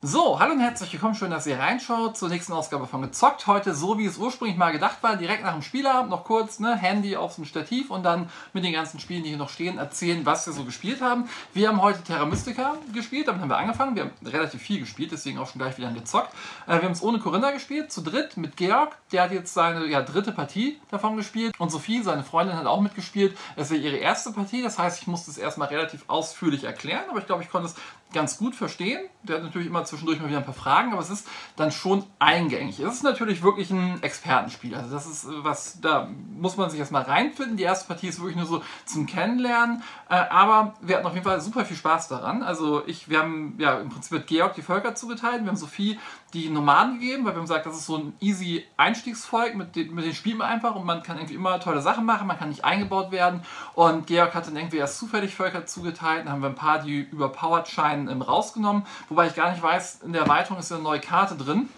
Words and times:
So, 0.00 0.38
hallo 0.38 0.52
und 0.52 0.60
herzlich 0.60 0.92
willkommen, 0.92 1.16
schön, 1.16 1.32
dass 1.32 1.48
ihr 1.48 1.58
reinschaut 1.58 2.16
zur 2.16 2.28
nächsten 2.28 2.52
Ausgabe 2.52 2.86
von 2.86 3.02
Gezockt. 3.02 3.48
Heute 3.48 3.74
so, 3.74 3.98
wie 3.98 4.06
es 4.06 4.16
ursprünglich 4.16 4.56
mal 4.56 4.70
gedacht 4.70 4.98
war, 5.02 5.16
direkt 5.16 5.42
nach 5.42 5.54
dem 5.54 5.62
Spielabend 5.62 6.08
noch 6.08 6.22
kurz 6.22 6.60
ne, 6.60 6.76
Handy 6.76 7.16
auf 7.16 7.34
dem 7.34 7.44
Stativ 7.44 7.90
und 7.90 8.04
dann 8.04 8.30
mit 8.52 8.62
den 8.62 8.72
ganzen 8.72 9.00
Spielen, 9.00 9.24
die 9.24 9.30
hier 9.30 9.38
noch 9.38 9.48
stehen, 9.48 9.76
erzählen, 9.76 10.24
was 10.24 10.46
wir 10.46 10.52
so 10.52 10.62
gespielt 10.62 11.00
haben. 11.00 11.28
Wir 11.52 11.66
haben 11.66 11.82
heute 11.82 12.00
Terra 12.04 12.26
Mystica 12.26 12.76
gespielt, 12.94 13.26
damit 13.26 13.42
haben 13.42 13.48
wir 13.48 13.56
angefangen. 13.56 13.96
Wir 13.96 14.04
haben 14.04 14.12
relativ 14.24 14.62
viel 14.62 14.78
gespielt, 14.78 15.10
deswegen 15.10 15.36
auch 15.38 15.50
schon 15.50 15.60
gleich 15.60 15.76
wieder 15.78 15.90
gezockt. 15.90 16.32
Äh, 16.68 16.74
wir 16.74 16.82
haben 16.82 16.92
es 16.92 17.02
ohne 17.02 17.18
Corinna 17.18 17.50
gespielt, 17.50 17.90
zu 17.90 18.00
dritt 18.00 18.36
mit 18.36 18.56
Georg. 18.56 18.96
Der 19.10 19.24
hat 19.24 19.32
jetzt 19.32 19.52
seine 19.52 19.84
ja, 19.86 20.02
dritte 20.02 20.30
Partie 20.30 20.80
davon 20.92 21.16
gespielt 21.16 21.58
und 21.58 21.70
Sophie, 21.72 22.04
seine 22.04 22.22
Freundin, 22.22 22.56
hat 22.56 22.66
auch 22.66 22.80
mitgespielt. 22.80 23.36
Es 23.56 23.70
wäre 23.70 23.80
ihre 23.80 23.96
erste 23.96 24.30
Partie, 24.30 24.62
das 24.62 24.78
heißt, 24.78 25.02
ich 25.02 25.08
musste 25.08 25.32
es 25.32 25.38
erstmal 25.38 25.66
relativ 25.66 26.04
ausführlich 26.06 26.62
erklären, 26.62 27.02
aber 27.10 27.18
ich 27.18 27.26
glaube, 27.26 27.42
ich 27.42 27.50
konnte 27.50 27.66
es 27.66 27.74
ganz 28.12 28.38
gut 28.38 28.54
verstehen. 28.54 29.00
Der 29.22 29.36
hat 29.36 29.42
natürlich 29.42 29.68
immer 29.68 29.84
zwischendurch 29.84 30.20
mal 30.20 30.28
wieder 30.28 30.38
ein 30.38 30.44
paar 30.44 30.54
Fragen, 30.54 30.92
aber 30.92 31.02
es 31.02 31.10
ist 31.10 31.28
dann 31.56 31.70
schon 31.70 32.04
eingängig. 32.18 32.80
Es 32.80 32.94
ist 32.94 33.02
natürlich 33.02 33.42
wirklich 33.42 33.70
ein 33.70 34.02
Expertenspiel. 34.02 34.74
Also 34.74 34.90
das 34.90 35.06
ist 35.06 35.26
was, 35.28 35.80
da 35.80 36.08
muss 36.36 36.56
man 36.56 36.70
sich 36.70 36.80
erstmal 36.80 37.02
reinfinden. 37.02 37.56
Die 37.56 37.64
erste 37.64 37.86
Partie 37.86 38.08
ist 38.08 38.20
wirklich 38.20 38.36
nur 38.36 38.46
so 38.46 38.62
zum 38.86 39.06
Kennenlernen. 39.06 39.82
Äh, 40.08 40.14
aber 40.14 40.74
wir 40.80 40.96
hatten 40.96 41.06
auf 41.06 41.14
jeden 41.14 41.24
Fall 41.24 41.40
super 41.40 41.64
viel 41.64 41.76
Spaß 41.76 42.08
daran. 42.08 42.42
Also 42.42 42.86
ich, 42.86 43.10
wir 43.10 43.18
haben 43.18 43.56
ja 43.58 43.78
im 43.78 43.90
Prinzip 43.90 44.12
mit 44.12 44.26
Georg 44.26 44.54
die 44.54 44.62
Völker 44.62 44.94
zugeteilt. 44.94 45.42
Wir 45.42 45.48
haben 45.48 45.56
Sophie 45.56 45.98
die 46.34 46.50
Nomaden 46.50 46.98
gegeben, 46.98 47.24
weil 47.24 47.32
wir 47.32 47.36
haben 47.36 47.46
gesagt, 47.46 47.66
das 47.66 47.76
ist 47.76 47.86
so 47.86 47.96
ein 47.96 48.12
easy 48.20 48.64
Einstiegsvolk, 48.76 49.54
mit, 49.54 49.76
den, 49.76 49.94
mit 49.94 50.04
den 50.04 50.14
Spielen 50.14 50.42
einfach 50.42 50.74
und 50.74 50.84
man 50.84 51.02
kann 51.02 51.16
irgendwie 51.16 51.34
immer 51.34 51.58
tolle 51.58 51.80
Sachen 51.80 52.04
machen, 52.04 52.26
man 52.26 52.38
kann 52.38 52.50
nicht 52.50 52.64
eingebaut 52.64 53.10
werden. 53.10 53.42
Und 53.74 54.06
Georg 54.06 54.34
hat 54.34 54.46
dann 54.46 54.56
irgendwie 54.56 54.76
erst 54.76 54.98
zufällig 54.98 55.34
Völker 55.34 55.64
zugeteilt, 55.66 56.26
dann 56.26 56.32
haben 56.32 56.42
wir 56.42 56.50
ein 56.50 56.54
paar, 56.54 56.80
die 56.80 57.00
überpowered 57.00 57.68
scheinen, 57.68 58.08
ähm, 58.08 58.22
rausgenommen, 58.22 58.84
wobei 59.08 59.28
ich 59.28 59.34
gar 59.34 59.50
nicht 59.50 59.62
weiß, 59.62 60.00
in 60.04 60.12
der 60.12 60.22
Erweiterung 60.22 60.58
ist 60.58 60.70
ja 60.70 60.76
eine 60.76 60.84
neue 60.84 61.00
Karte 61.00 61.34
drin. 61.34 61.68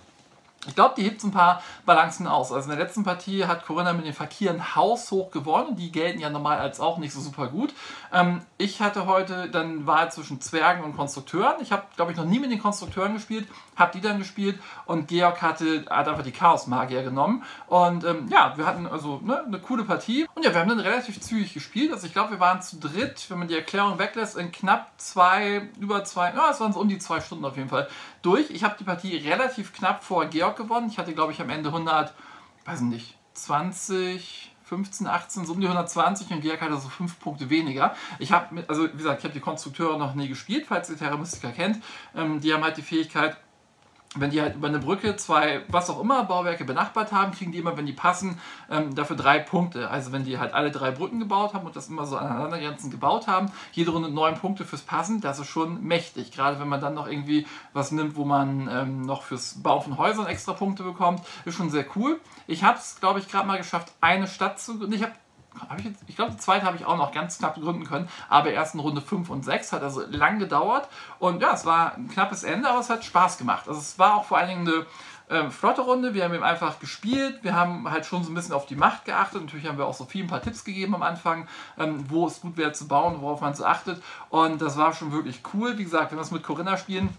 Ich 0.66 0.74
glaube, 0.74 0.94
die 0.94 1.04
hebt 1.04 1.22
so 1.22 1.28
ein 1.28 1.32
paar 1.32 1.62
Balancen 1.86 2.26
aus. 2.26 2.52
Also 2.52 2.70
in 2.70 2.76
der 2.76 2.84
letzten 2.84 3.02
Partie 3.02 3.46
hat 3.46 3.64
Corinna 3.64 3.94
mit 3.94 4.04
den 4.04 4.12
Fakiren 4.12 4.76
haushoch 4.76 5.30
gewonnen 5.30 5.68
und 5.68 5.76
die 5.76 5.90
gelten 5.90 6.20
ja 6.20 6.28
normal 6.28 6.58
als 6.58 6.80
auch 6.80 6.98
nicht 6.98 7.14
so 7.14 7.20
super 7.20 7.46
gut. 7.46 7.72
Ähm, 8.12 8.42
ich 8.58 8.82
hatte 8.82 9.06
heute 9.06 9.48
dann 9.48 9.86
Wahl 9.86 10.12
zwischen 10.12 10.42
Zwergen 10.42 10.84
und 10.84 10.94
Konstrukteuren. 10.94 11.62
Ich 11.62 11.72
habe, 11.72 11.84
glaube 11.96 12.12
ich, 12.12 12.18
noch 12.18 12.26
nie 12.26 12.38
mit 12.38 12.50
den 12.50 12.60
Konstrukteuren 12.60 13.14
gespielt, 13.14 13.48
habe 13.80 13.92
die 13.92 14.00
dann 14.00 14.18
gespielt 14.18 14.60
und 14.86 15.08
Georg 15.08 15.42
hatte, 15.42 15.84
hat 15.90 16.08
einfach 16.08 16.22
die 16.22 16.32
Chaos-Magier 16.32 17.02
genommen. 17.02 17.42
Und 17.66 18.04
ähm, 18.04 18.28
ja, 18.28 18.56
wir 18.56 18.66
hatten 18.66 18.86
also 18.86 19.20
ne, 19.24 19.44
eine 19.44 19.58
coole 19.58 19.84
Partie. 19.84 20.26
Und 20.34 20.44
ja, 20.44 20.52
wir 20.52 20.60
haben 20.60 20.68
dann 20.68 20.80
relativ 20.80 21.20
zügig 21.20 21.54
gespielt. 21.54 21.92
Also 21.92 22.06
ich 22.06 22.12
glaube, 22.12 22.32
wir 22.32 22.40
waren 22.40 22.62
zu 22.62 22.78
dritt, 22.78 23.28
wenn 23.28 23.38
man 23.38 23.48
die 23.48 23.54
Erklärung 23.54 23.98
weglässt, 23.98 24.36
in 24.36 24.52
knapp 24.52 24.92
zwei, 24.98 25.68
über 25.80 26.04
zwei, 26.04 26.32
ja, 26.32 26.50
es 26.50 26.60
waren 26.60 26.72
so 26.72 26.80
um 26.80 26.88
die 26.88 26.98
zwei 26.98 27.20
Stunden 27.20 27.44
auf 27.44 27.56
jeden 27.56 27.68
Fall 27.68 27.88
durch. 28.22 28.50
Ich 28.50 28.62
habe 28.62 28.76
die 28.78 28.84
Partie 28.84 29.16
relativ 29.16 29.72
knapp 29.72 30.04
vor 30.04 30.26
Georg 30.26 30.56
gewonnen. 30.56 30.88
Ich 30.90 30.98
hatte, 30.98 31.14
glaube 31.14 31.32
ich, 31.32 31.40
am 31.40 31.50
Ende 31.50 31.70
100, 31.70 32.14
weiß 32.64 32.82
nicht, 32.82 33.16
20, 33.34 34.50
15, 34.70 35.08
18, 35.08 35.46
so 35.46 35.54
um 35.54 35.60
die 35.60 35.66
120 35.66 36.30
und 36.30 36.42
Georg 36.42 36.60
hatte 36.60 36.76
so 36.76 36.88
5 36.88 37.18
Punkte 37.18 37.50
weniger. 37.50 37.94
Ich 38.20 38.30
habe, 38.30 38.64
also 38.68 38.84
wie 38.84 38.96
gesagt, 38.96 39.18
ich 39.18 39.24
habe 39.24 39.34
die 39.34 39.40
Konstrukteure 39.40 39.98
noch 39.98 40.14
nie 40.14 40.28
gespielt, 40.28 40.66
falls 40.68 40.88
ihr 40.88 40.96
Terra 40.96 41.16
Mystica 41.16 41.50
kennt. 41.50 41.82
Ähm, 42.14 42.40
die 42.40 42.54
haben 42.54 42.62
halt 42.62 42.76
die 42.76 42.82
Fähigkeit, 42.82 43.36
wenn 44.16 44.30
die 44.30 44.40
halt 44.40 44.56
über 44.56 44.66
eine 44.66 44.80
Brücke 44.80 45.14
zwei, 45.16 45.62
was 45.68 45.88
auch 45.88 46.00
immer, 46.00 46.24
Bauwerke 46.24 46.64
benachbart 46.64 47.12
haben, 47.12 47.30
kriegen 47.30 47.52
die 47.52 47.58
immer, 47.58 47.76
wenn 47.76 47.86
die 47.86 47.92
passen, 47.92 48.40
ähm, 48.68 48.92
dafür 48.94 49.14
drei 49.14 49.38
Punkte. 49.38 49.88
Also 49.88 50.10
wenn 50.10 50.24
die 50.24 50.38
halt 50.38 50.52
alle 50.52 50.72
drei 50.72 50.90
Brücken 50.90 51.20
gebaut 51.20 51.54
haben 51.54 51.64
und 51.64 51.76
das 51.76 51.88
immer 51.88 52.06
so 52.06 52.16
aneinandergrenzend 52.16 52.90
gebaut 52.90 53.28
haben, 53.28 53.52
jede 53.72 53.92
Runde 53.92 54.10
neun 54.10 54.34
Punkte 54.34 54.64
fürs 54.64 54.82
Passen, 54.82 55.20
das 55.20 55.38
ist 55.38 55.46
schon 55.46 55.84
mächtig. 55.84 56.32
Gerade 56.32 56.58
wenn 56.58 56.68
man 56.68 56.80
dann 56.80 56.94
noch 56.94 57.06
irgendwie 57.06 57.46
was 57.72 57.92
nimmt, 57.92 58.16
wo 58.16 58.24
man 58.24 58.68
ähm, 58.68 59.02
noch 59.02 59.22
fürs 59.22 59.62
Bauen 59.62 59.82
von 59.82 59.96
Häusern 59.96 60.26
extra 60.26 60.54
Punkte 60.54 60.82
bekommt, 60.82 61.22
ist 61.44 61.54
schon 61.54 61.70
sehr 61.70 61.84
cool. 61.94 62.20
Ich 62.48 62.64
habe 62.64 62.78
es, 62.78 62.98
glaube 62.98 63.20
ich, 63.20 63.28
gerade 63.28 63.46
mal 63.46 63.58
geschafft, 63.58 63.92
eine 64.00 64.26
Stadt 64.26 64.58
zu... 64.58 64.90
Ich 64.90 65.02
habe 65.02 65.12
ich, 65.78 65.90
ich 66.08 66.16
glaube, 66.16 66.32
die 66.32 66.38
zweite 66.38 66.66
habe 66.66 66.76
ich 66.76 66.84
auch 66.84 66.96
noch 66.96 67.12
ganz 67.12 67.38
knapp 67.38 67.54
gründen 67.54 67.84
können, 67.84 68.08
aber 68.28 68.50
erst 68.52 68.74
in 68.74 68.80
Runde 68.80 69.00
5 69.00 69.30
und 69.30 69.44
6 69.44 69.72
hat 69.72 69.82
also 69.82 70.02
lang 70.10 70.38
gedauert. 70.38 70.88
Und 71.18 71.42
ja, 71.42 71.52
es 71.52 71.64
war 71.64 71.94
ein 71.94 72.08
knappes 72.08 72.44
Ende, 72.44 72.68
aber 72.68 72.80
es 72.80 72.90
hat 72.90 73.04
Spaß 73.04 73.38
gemacht. 73.38 73.68
Also 73.68 73.80
es 73.80 73.98
war 73.98 74.16
auch 74.16 74.24
vor 74.24 74.38
allen 74.38 74.48
Dingen 74.48 74.68
eine 74.68 74.86
äh, 75.30 75.50
flotte 75.50 75.82
Runde, 75.82 76.12
wir 76.12 76.24
haben 76.24 76.34
eben 76.34 76.42
einfach 76.42 76.80
gespielt, 76.80 77.38
wir 77.42 77.54
haben 77.54 77.88
halt 77.90 78.04
schon 78.04 78.24
so 78.24 78.32
ein 78.32 78.34
bisschen 78.34 78.54
auf 78.54 78.66
die 78.66 78.74
Macht 78.74 79.04
geachtet, 79.04 79.42
natürlich 79.42 79.66
haben 79.66 79.78
wir 79.78 79.86
auch 79.86 79.94
so 79.94 80.04
viel 80.04 80.24
ein 80.24 80.28
paar 80.28 80.42
Tipps 80.42 80.64
gegeben 80.64 80.94
am 80.94 81.02
Anfang, 81.02 81.46
ähm, 81.78 82.04
wo 82.08 82.26
es 82.26 82.40
gut 82.40 82.56
wäre 82.56 82.72
zu 82.72 82.88
bauen, 82.88 83.20
worauf 83.20 83.40
man 83.40 83.54
so 83.54 83.64
achtet. 83.64 84.02
Und 84.28 84.60
das 84.60 84.76
war 84.76 84.92
schon 84.92 85.12
wirklich 85.12 85.42
cool. 85.54 85.78
Wie 85.78 85.84
gesagt, 85.84 86.10
wenn 86.10 86.18
wir 86.18 86.22
es 86.22 86.32
mit 86.32 86.42
Corinna 86.42 86.76
spielen, 86.76 87.16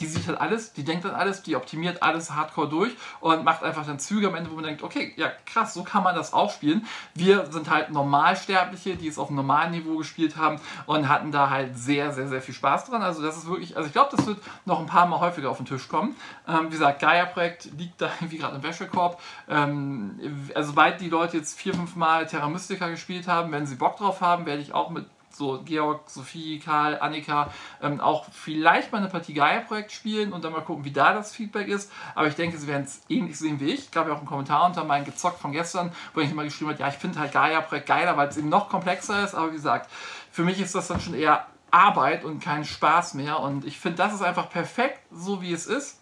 die 0.00 0.06
sieht 0.06 0.26
halt 0.26 0.40
alles, 0.40 0.72
die 0.72 0.84
denkt 0.84 1.04
dann 1.04 1.14
alles, 1.14 1.42
die 1.42 1.56
optimiert 1.56 2.02
alles 2.02 2.32
hardcore 2.32 2.68
durch 2.68 2.92
und 3.20 3.44
macht 3.44 3.62
einfach 3.62 3.86
dann 3.86 3.98
Züge 3.98 4.28
am 4.28 4.34
Ende, 4.34 4.50
wo 4.50 4.54
man 4.54 4.64
denkt, 4.64 4.82
okay, 4.82 5.12
ja 5.16 5.30
krass, 5.44 5.74
so 5.74 5.84
kann 5.84 6.02
man 6.02 6.14
das 6.14 6.32
auch 6.32 6.50
spielen. 6.50 6.86
Wir 7.14 7.46
sind 7.46 7.70
halt 7.70 7.90
Normalsterbliche, 7.90 8.96
die 8.96 9.08
es 9.08 9.18
auf 9.18 9.28
einem 9.28 9.36
normalen 9.36 9.72
Niveau 9.72 9.96
gespielt 9.96 10.36
haben 10.36 10.60
und 10.86 11.08
hatten 11.08 11.30
da 11.30 11.50
halt 11.50 11.78
sehr, 11.78 12.12
sehr, 12.12 12.28
sehr 12.28 12.42
viel 12.42 12.54
Spaß 12.54 12.86
dran. 12.86 13.02
Also 13.02 13.22
das 13.22 13.36
ist 13.36 13.46
wirklich, 13.48 13.76
also 13.76 13.86
ich 13.86 13.92
glaube, 13.92 14.14
das 14.14 14.26
wird 14.26 14.38
noch 14.64 14.80
ein 14.80 14.86
paar 14.86 15.06
Mal 15.06 15.20
häufiger 15.20 15.50
auf 15.50 15.58
den 15.58 15.66
Tisch 15.66 15.88
kommen. 15.88 16.16
Ähm, 16.48 16.66
wie 16.66 16.70
gesagt, 16.70 17.00
Gaia-Projekt 17.00 17.68
liegt 17.76 18.00
da 18.00 18.10
irgendwie 18.20 18.38
gerade 18.38 18.56
im 18.56 18.62
Wäschekorb. 18.62 19.20
Ähm, 19.48 20.18
also 20.54 20.68
sobald 20.70 21.00
die 21.00 21.08
Leute 21.08 21.36
jetzt 21.36 21.58
vier, 21.58 21.74
fünf 21.74 21.96
Mal 21.96 22.26
Terra 22.26 22.48
Mystica 22.48 22.88
gespielt 22.88 23.28
haben, 23.28 23.52
wenn 23.52 23.66
sie 23.66 23.76
Bock 23.76 23.96
drauf 23.96 24.20
haben, 24.20 24.46
werde 24.46 24.62
ich 24.62 24.74
auch 24.74 24.90
mit 24.90 25.06
so 25.36 25.60
Georg, 25.64 26.08
Sophie, 26.08 26.58
Karl, 26.58 26.98
Annika 26.98 27.50
ähm, 27.82 28.00
auch 28.00 28.26
vielleicht 28.32 28.92
mal 28.92 28.98
eine 28.98 29.08
Partie 29.08 29.34
Gaia-Projekt 29.34 29.92
spielen 29.92 30.32
und 30.32 30.44
dann 30.44 30.52
mal 30.52 30.62
gucken, 30.62 30.84
wie 30.84 30.92
da 30.92 31.12
das 31.12 31.34
Feedback 31.34 31.68
ist. 31.68 31.92
Aber 32.14 32.28
ich 32.28 32.34
denke, 32.34 32.58
sie 32.58 32.66
werden 32.66 32.84
es 32.84 33.00
ähnlich 33.08 33.38
sehen 33.38 33.60
wie 33.60 33.70
ich. 33.70 33.80
Ich 33.80 33.90
gab 33.90 34.06
ja 34.06 34.14
auch 34.14 34.18
einen 34.18 34.26
Kommentar 34.26 34.66
unter 34.66 34.84
meinen 34.84 35.04
Gezockt 35.04 35.40
von 35.40 35.52
gestern, 35.52 35.92
wo 36.14 36.20
ich 36.20 36.30
immer 36.30 36.44
geschrieben 36.44 36.70
habe, 36.70 36.80
ja, 36.80 36.88
ich 36.88 36.94
finde 36.94 37.18
halt 37.18 37.32
Gaia-Projekt 37.32 37.86
geiler, 37.86 38.16
weil 38.16 38.28
es 38.28 38.36
eben 38.36 38.48
noch 38.48 38.68
komplexer 38.68 39.24
ist. 39.24 39.34
Aber 39.34 39.50
wie 39.50 39.56
gesagt, 39.56 39.90
für 40.30 40.42
mich 40.42 40.60
ist 40.60 40.74
das 40.74 40.88
dann 40.88 41.00
schon 41.00 41.14
eher 41.14 41.46
Arbeit 41.70 42.24
und 42.24 42.40
kein 42.40 42.64
Spaß 42.64 43.14
mehr. 43.14 43.40
Und 43.40 43.64
ich 43.64 43.78
finde, 43.78 43.98
das 43.98 44.14
ist 44.14 44.22
einfach 44.22 44.50
perfekt, 44.50 45.00
so 45.10 45.42
wie 45.42 45.52
es 45.52 45.66
ist. 45.66 46.00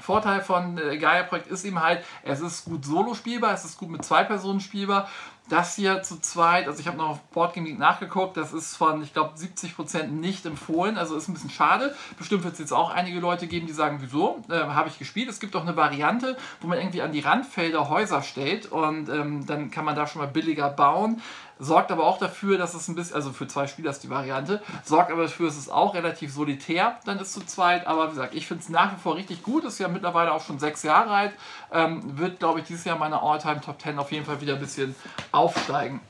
Vorteil 0.00 0.42
von 0.42 0.78
äh, 0.78 0.98
Gaia-Projekt 0.98 1.46
ist 1.46 1.64
eben 1.64 1.82
halt, 1.82 2.04
es 2.22 2.40
ist 2.40 2.66
gut 2.66 2.84
solo 2.84 3.14
spielbar, 3.14 3.54
es 3.54 3.64
ist 3.64 3.78
gut 3.78 3.88
mit 3.88 4.04
zwei 4.04 4.24
Personen 4.24 4.60
spielbar. 4.60 5.08
Das 5.48 5.76
hier 5.76 6.02
zu 6.02 6.20
zweit, 6.20 6.66
also 6.66 6.80
ich 6.80 6.88
habe 6.88 6.96
noch 6.96 7.10
auf 7.10 7.22
Boardgame 7.30 7.68
Geek 7.68 7.78
nachgeguckt, 7.78 8.36
das 8.36 8.52
ist 8.52 8.76
von, 8.76 9.00
ich 9.02 9.12
glaube, 9.12 9.34
70% 9.36 10.08
nicht 10.08 10.44
empfohlen, 10.44 10.98
also 10.98 11.16
ist 11.16 11.28
ein 11.28 11.34
bisschen 11.34 11.50
schade. 11.50 11.94
Bestimmt 12.18 12.42
wird 12.42 12.54
es 12.54 12.58
jetzt 12.58 12.72
auch 12.72 12.90
einige 12.90 13.20
Leute 13.20 13.46
geben, 13.46 13.68
die 13.68 13.72
sagen, 13.72 13.98
wieso, 14.00 14.42
äh, 14.50 14.54
habe 14.54 14.88
ich 14.88 14.98
gespielt. 14.98 15.28
Es 15.28 15.38
gibt 15.38 15.54
auch 15.54 15.62
eine 15.62 15.76
Variante, 15.76 16.36
wo 16.60 16.66
man 16.66 16.78
irgendwie 16.78 17.02
an 17.02 17.12
die 17.12 17.20
Randfelder 17.20 17.88
Häuser 17.88 18.22
stellt 18.22 18.66
und 18.66 19.08
ähm, 19.08 19.46
dann 19.46 19.70
kann 19.70 19.84
man 19.84 19.94
da 19.94 20.08
schon 20.08 20.20
mal 20.20 20.28
billiger 20.28 20.68
bauen 20.68 21.22
sorgt 21.58 21.90
aber 21.90 22.04
auch 22.04 22.18
dafür, 22.18 22.58
dass 22.58 22.74
es 22.74 22.88
ein 22.88 22.94
bisschen, 22.94 23.14
also 23.14 23.32
für 23.32 23.46
zwei 23.46 23.66
Spieler 23.66 23.90
ist 23.90 24.02
die 24.02 24.10
Variante, 24.10 24.62
sorgt 24.84 25.10
aber 25.10 25.22
dafür, 25.22 25.46
dass 25.46 25.56
es 25.56 25.68
auch 25.68 25.94
relativ 25.94 26.32
solitär 26.32 26.98
dann 27.04 27.18
ist 27.18 27.32
zu 27.32 27.44
zweit. 27.44 27.86
Aber 27.86 28.06
wie 28.06 28.10
gesagt, 28.10 28.34
ich 28.34 28.46
finde 28.46 28.62
es 28.62 28.68
nach 28.68 28.92
wie 28.92 29.00
vor 29.00 29.16
richtig 29.16 29.42
gut, 29.42 29.64
ist 29.64 29.78
ja 29.78 29.88
mittlerweile 29.88 30.32
auch 30.32 30.44
schon 30.44 30.58
sechs 30.58 30.82
Jahre 30.82 31.10
alt, 31.10 31.32
ähm, 31.72 32.18
wird, 32.18 32.38
glaube 32.38 32.60
ich, 32.60 32.66
dieses 32.66 32.84
Jahr 32.84 32.98
meine 32.98 33.22
All-Time 33.22 33.60
Top 33.60 33.80
10 33.80 33.98
auf 33.98 34.12
jeden 34.12 34.24
Fall 34.24 34.40
wieder 34.40 34.54
ein 34.54 34.60
bisschen 34.60 34.94
aufsteigen. 35.32 36.00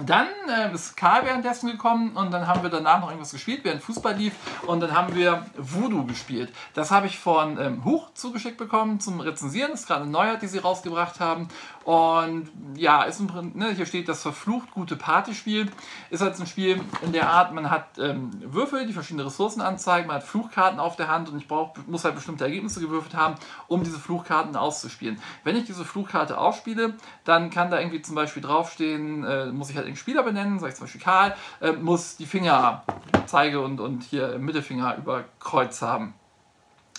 Dann 0.00 0.28
äh, 0.48 0.72
ist 0.72 0.96
Karl 0.96 1.24
währenddessen 1.24 1.70
gekommen 1.70 2.16
und 2.16 2.30
dann 2.30 2.46
haben 2.46 2.62
wir 2.62 2.70
danach 2.70 3.00
noch 3.00 3.08
irgendwas 3.08 3.32
gespielt, 3.32 3.60
während 3.64 3.82
Fußball 3.82 4.14
lief 4.14 4.34
und 4.66 4.80
dann 4.80 4.92
haben 4.92 5.14
wir 5.14 5.46
Voodoo 5.56 6.04
gespielt. 6.04 6.52
Das 6.74 6.90
habe 6.90 7.06
ich 7.08 7.18
von 7.18 7.58
ähm, 7.58 7.84
Huch 7.84 8.12
zugeschickt 8.14 8.58
bekommen 8.58 9.00
zum 9.00 9.20
Rezensieren. 9.20 9.72
Das 9.72 9.80
ist 9.80 9.86
gerade 9.86 10.02
eine 10.02 10.10
Neuheit, 10.10 10.42
die 10.42 10.46
sie 10.46 10.58
rausgebracht 10.58 11.18
haben. 11.20 11.48
Und 11.84 12.50
ja, 12.76 13.02
ist 13.04 13.18
Prinzip, 13.26 13.56
ne, 13.56 13.72
hier 13.72 13.86
steht 13.86 14.08
das 14.08 14.22
verflucht 14.22 14.70
gute 14.72 14.94
Partyspiel. 14.94 15.70
Ist 16.10 16.20
halt 16.20 16.38
ein 16.38 16.46
Spiel 16.46 16.80
in 17.02 17.12
der 17.12 17.30
Art, 17.30 17.52
man 17.52 17.70
hat 17.70 17.98
ähm, 17.98 18.30
Würfel, 18.44 18.86
die 18.86 18.92
verschiedene 18.92 19.26
Ressourcen 19.26 19.60
anzeigen, 19.60 20.06
man 20.06 20.16
hat 20.16 20.24
Fluchkarten 20.24 20.78
auf 20.78 20.96
der 20.96 21.08
Hand 21.08 21.28
und 21.30 21.38
ich 21.38 21.48
brauch, 21.48 21.74
muss 21.86 22.04
halt 22.04 22.14
bestimmte 22.14 22.44
Ergebnisse 22.44 22.80
gewürfelt 22.80 23.14
haben, 23.14 23.34
um 23.66 23.82
diese 23.82 23.98
Fluchkarten 23.98 24.54
auszuspielen. 24.54 25.20
Wenn 25.44 25.56
ich 25.56 25.64
diese 25.64 25.84
Fluchkarte 25.84 26.38
ausspiele, 26.38 26.94
dann 27.24 27.50
kann 27.50 27.70
da 27.70 27.78
irgendwie 27.80 28.02
zum 28.02 28.14
Beispiel 28.14 28.42
draufstehen, 28.42 29.24
äh, 29.24 29.46
muss 29.46 29.70
ich 29.70 29.76
halt 29.76 29.87
den 29.88 29.96
Spieler 29.96 30.22
benennen, 30.22 30.58
sage 30.58 30.72
ich 30.72 30.76
zum 30.76 30.86
Beispiel 30.86 31.00
Karl, 31.00 31.34
äh, 31.60 31.72
muss 31.72 32.16
die 32.16 32.26
Finger, 32.26 32.84
Zeige 33.26 33.60
und, 33.60 33.80
und 33.80 34.04
hier 34.04 34.38
Mittelfinger 34.38 34.96
über 34.96 35.24
Kreuz 35.40 35.82
haben. 35.82 36.14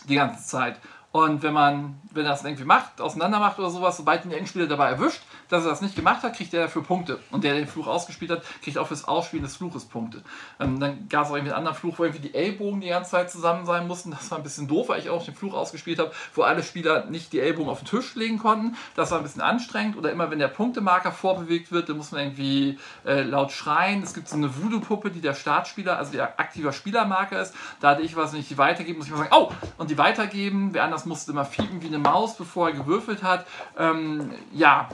Die 0.07 0.15
ganze 0.15 0.45
Zeit. 0.45 0.79
Und 1.11 1.41
wenn 1.41 1.53
man, 1.53 1.99
wenn 2.11 2.25
das 2.25 2.43
irgendwie 2.43 2.65
macht, 2.65 3.01
auseinander 3.01 3.39
macht 3.39 3.57
oder 3.59 3.69
sowas, 3.69 3.97
sobald 3.97 4.23
den 4.25 4.31
Endspieler 4.31 4.67
dabei 4.67 4.89
erwischt, 4.89 5.21
dass 5.49 5.65
er 5.65 5.71
das 5.71 5.81
nicht 5.81 5.95
gemacht 5.95 6.23
hat, 6.23 6.35
kriegt 6.35 6.53
er 6.53 6.63
dafür 6.63 6.83
Punkte. 6.83 7.19
Und 7.31 7.43
der, 7.43 7.53
der 7.53 7.61
den 7.63 7.67
Fluch 7.67 7.87
ausgespielt 7.87 8.31
hat, 8.31 8.43
kriegt 8.63 8.77
auch 8.77 8.87
fürs 8.87 9.07
Ausspielen 9.07 9.43
des 9.43 9.57
Fluches 9.57 9.85
Punkte. 9.85 10.21
Ähm, 10.59 10.79
dann 10.79 11.09
gab 11.09 11.25
es 11.25 11.31
auch 11.31 11.35
irgendwie 11.35 11.51
einen 11.51 11.59
anderen 11.59 11.77
Fluch, 11.77 11.99
wo 11.99 12.03
irgendwie 12.03 12.29
die 12.29 12.35
Ellbogen 12.35 12.81
die 12.81 12.89
ganze 12.89 13.11
Zeit 13.11 13.31
zusammen 13.31 13.65
sein 13.65 13.87
mussten. 13.87 14.11
Das 14.11 14.31
war 14.31 14.37
ein 14.37 14.43
bisschen 14.43 14.67
doof, 14.67 14.89
weil 14.89 14.99
ich 14.99 15.09
auch 15.09 15.25
den 15.25 15.35
Fluch 15.35 15.53
ausgespielt 15.53 15.99
habe, 15.99 16.11
wo 16.33 16.43
alle 16.43 16.63
Spieler 16.63 17.05
nicht 17.05 17.33
die 17.33 17.39
Ellbogen 17.39 17.69
auf 17.69 17.79
den 17.79 17.87
Tisch 17.87 18.15
legen 18.15 18.37
konnten. 18.37 18.77
Das 18.95 19.11
war 19.11 19.17
ein 19.17 19.23
bisschen 19.23 19.41
anstrengend. 19.41 19.97
Oder 19.97 20.11
immer, 20.11 20.31
wenn 20.31 20.39
der 20.39 20.47
Punktemarker 20.47 21.11
vorbewegt 21.11 21.71
wird, 21.71 21.89
dann 21.89 21.97
muss 21.97 22.11
man 22.11 22.21
irgendwie 22.21 22.77
äh, 23.05 23.23
laut 23.23 23.51
schreien. 23.51 24.03
Es 24.03 24.13
gibt 24.13 24.29
so 24.29 24.35
eine 24.35 24.55
Voodoo-Puppe, 24.55 25.11
die 25.11 25.21
der 25.21 25.33
Startspieler, 25.33 25.97
also 25.97 26.11
der 26.11 26.39
aktiver 26.39 26.71
Spielermarker 26.71 27.41
ist. 27.41 27.55
Da 27.79 27.89
hatte 27.91 28.03
ich 28.03 28.15
was, 28.15 28.33
wenn 28.33 28.39
ich 28.39 28.47
die 28.47 28.57
weitergebe, 28.57 28.97
muss 28.97 29.07
ich 29.07 29.11
mal 29.11 29.17
sagen, 29.17 29.33
oh! 29.33 29.51
Und 29.77 29.89
die 29.89 29.97
weitergeben. 29.97 30.69
Wer 30.73 30.83
anders 30.83 31.05
musste 31.05 31.31
immer 31.31 31.45
fiepen 31.45 31.81
wie 31.81 31.87
eine 31.87 31.99
Maus, 31.99 32.35
bevor 32.37 32.69
er 32.69 32.75
gewürfelt 32.75 33.23
hat. 33.23 33.47
Ähm, 33.77 34.31
ja, 34.53 34.89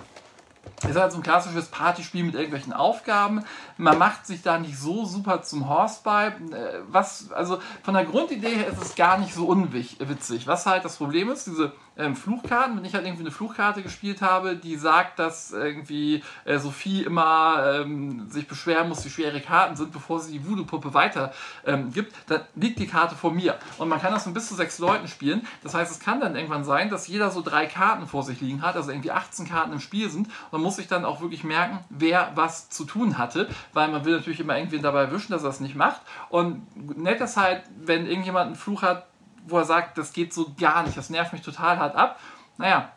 ist 0.88 0.96
halt 0.98 1.12
so 1.12 1.18
ein 1.18 1.24
klassisches 1.24 1.68
Partyspiel 1.68 2.24
mit 2.24 2.36
irgendwelchen 2.36 2.74
Aufgaben. 2.74 3.44
Man 3.78 3.98
macht 3.98 4.26
sich 4.28 4.42
da 4.42 4.60
nicht 4.60 4.78
so 4.78 5.06
super 5.06 5.42
zum 5.42 5.70
Horsepipe. 5.70 6.56
Äh, 6.56 6.82
was, 6.90 7.32
also 7.32 7.60
von 7.84 7.94
der 7.94 8.06
Grundidee 8.06 8.56
her 8.56 8.68
ist 8.68 8.82
es 8.82 8.96
gar 8.96 9.18
nicht 9.18 9.34
so 9.34 9.46
unwitzig. 9.48 10.48
Was 10.48 10.66
halt 10.66 10.86
das 10.86 10.98
Problem 10.98 11.30
ist, 11.30 11.48
diese 11.48 11.74
ähm, 11.98 12.16
Fluchkarten, 12.16 12.78
wenn 12.78 12.86
ich 12.86 12.94
halt 12.94 13.06
irgendwie 13.06 13.24
eine 13.24 13.32
Fluchkarte 13.32 13.82
gespielt 13.82 14.22
habe, 14.22 14.56
die 14.56 14.76
sagt, 14.76 15.20
dass 15.20 15.52
irgendwie 15.52 16.24
äh, 16.44 16.58
Sophie 16.58 17.04
immer 17.04 17.82
ähm, 17.82 18.30
sich 18.30 18.48
beschweren 18.48 18.90
muss, 18.90 19.06
wie 19.06 19.10
schwere 19.10 19.40
Karten 19.42 19.76
sind, 19.76 19.92
bevor 19.92 20.20
sie 20.20 20.34
die 20.34 20.48
Voodoo-Puppe 20.48 20.94
weiter 20.94 21.32
ähm, 21.66 21.92
dann 22.28 22.42
liegt 22.56 22.80
die 22.80 22.88
Karte 22.88 23.16
vor 23.16 23.32
mir. 23.32 23.58
Und 23.78 23.88
man 23.88 24.02
kann 24.02 24.14
das 24.14 24.26
mit 24.26 24.36
bis 24.36 24.48
zu 24.48 24.56
sechs 24.56 24.80
Leuten 24.80 25.08
spielen. 25.08 25.48
Das 25.64 25.74
heißt, 25.74 25.92
es 25.92 26.00
kann 26.00 26.20
dann 26.20 26.36
irgendwann 26.36 26.64
sein, 26.64 26.90
dass 26.90 27.08
jeder 27.08 27.32
so 27.32 27.42
drei 27.42 27.66
Karten 27.66 28.08
vor 28.08 28.24
sich 28.24 28.42
liegen 28.42 28.62
hat, 28.62 28.76
also 28.76 28.92
irgendwie 28.92 29.12
18 29.12 29.48
Karten 29.48 29.74
im 29.74 29.80
Spiel 29.80 30.10
sind. 30.10 30.28
Man 30.56 30.62
muss 30.62 30.78
sich 30.78 30.88
dann 30.88 31.04
auch 31.04 31.20
wirklich 31.20 31.44
merken, 31.44 31.80
wer 31.90 32.32
was 32.36 32.70
zu 32.70 32.86
tun 32.86 33.18
hatte, 33.18 33.50
weil 33.74 33.90
man 33.90 34.06
will 34.06 34.16
natürlich 34.16 34.40
immer 34.40 34.58
irgendwen 34.58 34.82
dabei 34.82 35.02
erwischen, 35.02 35.34
dass 35.34 35.44
er 35.44 35.50
es 35.50 35.60
nicht 35.60 35.76
macht. 35.76 36.00
Und 36.30 36.98
nett 36.98 37.20
ist 37.20 37.36
halt, 37.36 37.64
wenn 37.78 38.08
irgendjemand 38.08 38.46
einen 38.46 38.56
Fluch 38.56 38.82
hat, 38.82 39.06
wo 39.46 39.58
er 39.58 39.66
sagt, 39.66 39.98
das 39.98 40.14
geht 40.14 40.34
so 40.34 40.54
gar 40.58 40.84
nicht, 40.84 40.98
das 40.98 41.10
nervt 41.10 41.34
mich 41.34 41.42
total 41.42 41.78
hart 41.78 41.98
ab. 41.98 42.22
Naja, 42.58 42.94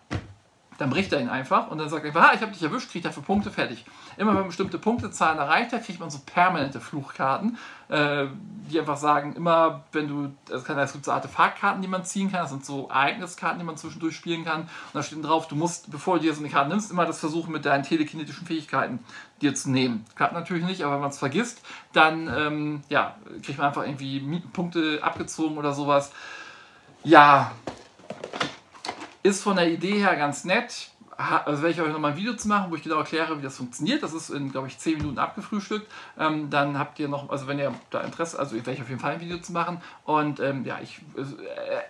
dann 0.79 0.91
bricht 0.91 1.13
er 1.13 1.21
ihn 1.21 1.29
einfach 1.29 1.71
und 1.71 1.79
dann 1.79 1.89
sagt 1.89 2.05
er 2.05 2.09
einfach, 2.09 2.31
ah, 2.31 2.35
ich 2.35 2.41
habe 2.41 2.53
dich 2.53 2.63
erwischt, 2.63 2.91
kriegt 2.91 3.05
dafür 3.05 3.25
Punkte, 3.25 3.51
fertig. 3.51 3.85
Immer 4.17 4.31
wenn 4.31 4.39
man 4.39 4.47
bestimmte 4.47 4.79
Punktezahlen 4.79 5.39
erreicht 5.39 5.73
hat, 5.73 5.85
kriegt 5.85 5.99
man 5.99 6.09
so 6.09 6.21
permanente 6.25 6.81
Fluchkarten, 6.81 7.59
äh, 7.89 8.27
die 8.71 8.79
einfach 8.79 8.97
sagen, 8.97 9.35
immer 9.35 9.85
wenn 9.91 10.07
du, 10.07 10.33
es, 10.55 10.65
kann, 10.65 10.79
es 10.79 10.93
gibt 10.93 11.05
so 11.05 11.11
Artefaktkarten, 11.11 11.83
die 11.83 11.89
man 11.89 12.05
ziehen 12.05 12.31
kann, 12.31 12.43
das 12.43 12.51
sind 12.51 12.65
so 12.65 12.89
Ereigniskarten, 12.89 13.59
die 13.59 13.65
man 13.65 13.77
zwischendurch 13.77 14.15
spielen 14.15 14.45
kann 14.45 14.63
und 14.63 14.69
da 14.95 15.03
steht 15.03 15.23
drauf, 15.25 15.49
du 15.49 15.57
musst, 15.57 15.91
bevor 15.91 16.17
du 16.19 16.23
dir 16.23 16.35
so 16.35 16.41
eine 16.41 16.49
Karte 16.49 16.71
nimmst, 16.71 16.93
immer 16.93 17.07
das 17.07 17.19
versuchen 17.19 17.53
mit 17.53 17.65
deinen 17.65 17.83
telekinetischen 17.83 18.47
Fähigkeiten 18.47 19.01
dir 19.43 19.55
zu 19.57 19.71
nehmen. 19.71 20.05
Klappt 20.15 20.35
natürlich 20.35 20.65
nicht, 20.65 20.83
aber 20.85 20.95
wenn 20.95 21.01
man 21.01 21.11
es 21.11 21.19
vergisst, 21.19 21.61
dann 21.93 22.33
ähm, 22.33 22.83
ja, 22.89 23.17
kriegt 23.43 23.59
man 23.59 23.67
einfach 23.67 23.83
irgendwie 23.83 24.21
Punkte 24.53 25.01
abgezogen 25.03 25.59
oder 25.59 25.73
sowas. 25.73 26.13
Ja, 27.03 27.53
ist 29.23 29.43
von 29.43 29.57
der 29.57 29.71
Idee 29.71 29.99
her 29.99 30.17
ganz 30.17 30.45
nett. 30.45 30.91
Also 31.19 31.63
werde 31.63 31.71
ich 31.71 31.81
euch 31.81 31.93
nochmal 31.93 32.13
ein 32.13 32.17
Video 32.17 32.35
zu 32.35 32.47
machen, 32.47 32.71
wo 32.71 32.77
ich 32.77 32.85
genau 32.85 32.99
erkläre, 32.99 33.37
wie 33.37 33.43
das 33.43 33.57
funktioniert. 33.57 34.05
Das 34.05 34.13
ist 34.13 34.31
in, 34.31 34.53
glaube 34.53 34.69
ich, 34.69 34.79
10 34.79 34.99
Minuten 34.99 35.19
abgefrühstückt. 35.19 35.91
Ähm, 36.17 36.49
dann 36.49 36.79
habt 36.79 37.01
ihr 37.01 37.09
noch, 37.09 37.29
also 37.29 37.49
wenn 37.49 37.59
ihr 37.59 37.75
da 37.91 38.03
Interesse, 38.03 38.39
also 38.39 38.55
werde 38.55 38.71
ich 38.71 38.81
auf 38.81 38.89
jeden 38.89 39.01
Fall 39.01 39.15
ein 39.15 39.21
Video 39.21 39.39
zu 39.39 39.51
machen. 39.51 39.81
Und 40.05 40.39
ähm, 40.39 40.65
ja, 40.65 40.79
ich, 40.81 41.01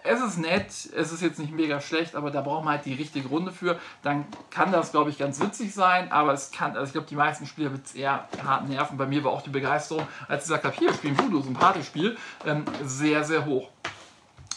es 0.03 0.21
ist 0.23 0.39
nett, 0.39 0.69
es 0.71 1.13
ist 1.13 1.21
jetzt 1.21 1.39
nicht 1.39 1.53
mega 1.53 1.79
schlecht, 1.83 2.17
aber 2.17 2.31
da 2.31 2.41
braucht 2.41 2.65
man 2.65 2.77
halt 2.77 2.87
die 2.87 2.95
richtige 2.95 3.29
Runde 3.29 3.53
für. 3.53 3.79
Dann 4.03 4.25
kann 4.49 4.73
das, 4.73 4.93
glaube 4.93 5.11
ich, 5.11 5.19
ganz 5.19 5.39
witzig 5.43 5.75
sein, 5.75 6.11
aber 6.11 6.33
es 6.33 6.51
kann, 6.51 6.71
also 6.71 6.87
ich 6.87 6.93
glaube, 6.93 7.07
die 7.07 7.17
meisten 7.17 7.45
Spieler 7.45 7.71
wird 7.73 7.85
es 7.85 7.95
eher 7.95 8.27
hart 8.43 8.67
nerven. 8.67 8.97
Bei 8.97 9.07
mir 9.07 9.23
war 9.25 9.33
auch 9.33 9.43
die 9.43 9.51
Begeisterung, 9.51 10.09
als 10.27 10.45
ich 10.45 10.49
gesagt 10.49 10.65
habe, 10.65 10.75
hier, 10.75 10.89
wir 10.89 10.95
spielen 10.95 11.19
Voodoo, 11.19 11.43
so 11.43 11.51
ein 11.51 11.55
Partyspiel, 11.55 12.17
ähm, 12.47 12.65
sehr, 12.83 13.23
sehr 13.25 13.45
hoch. 13.45 13.69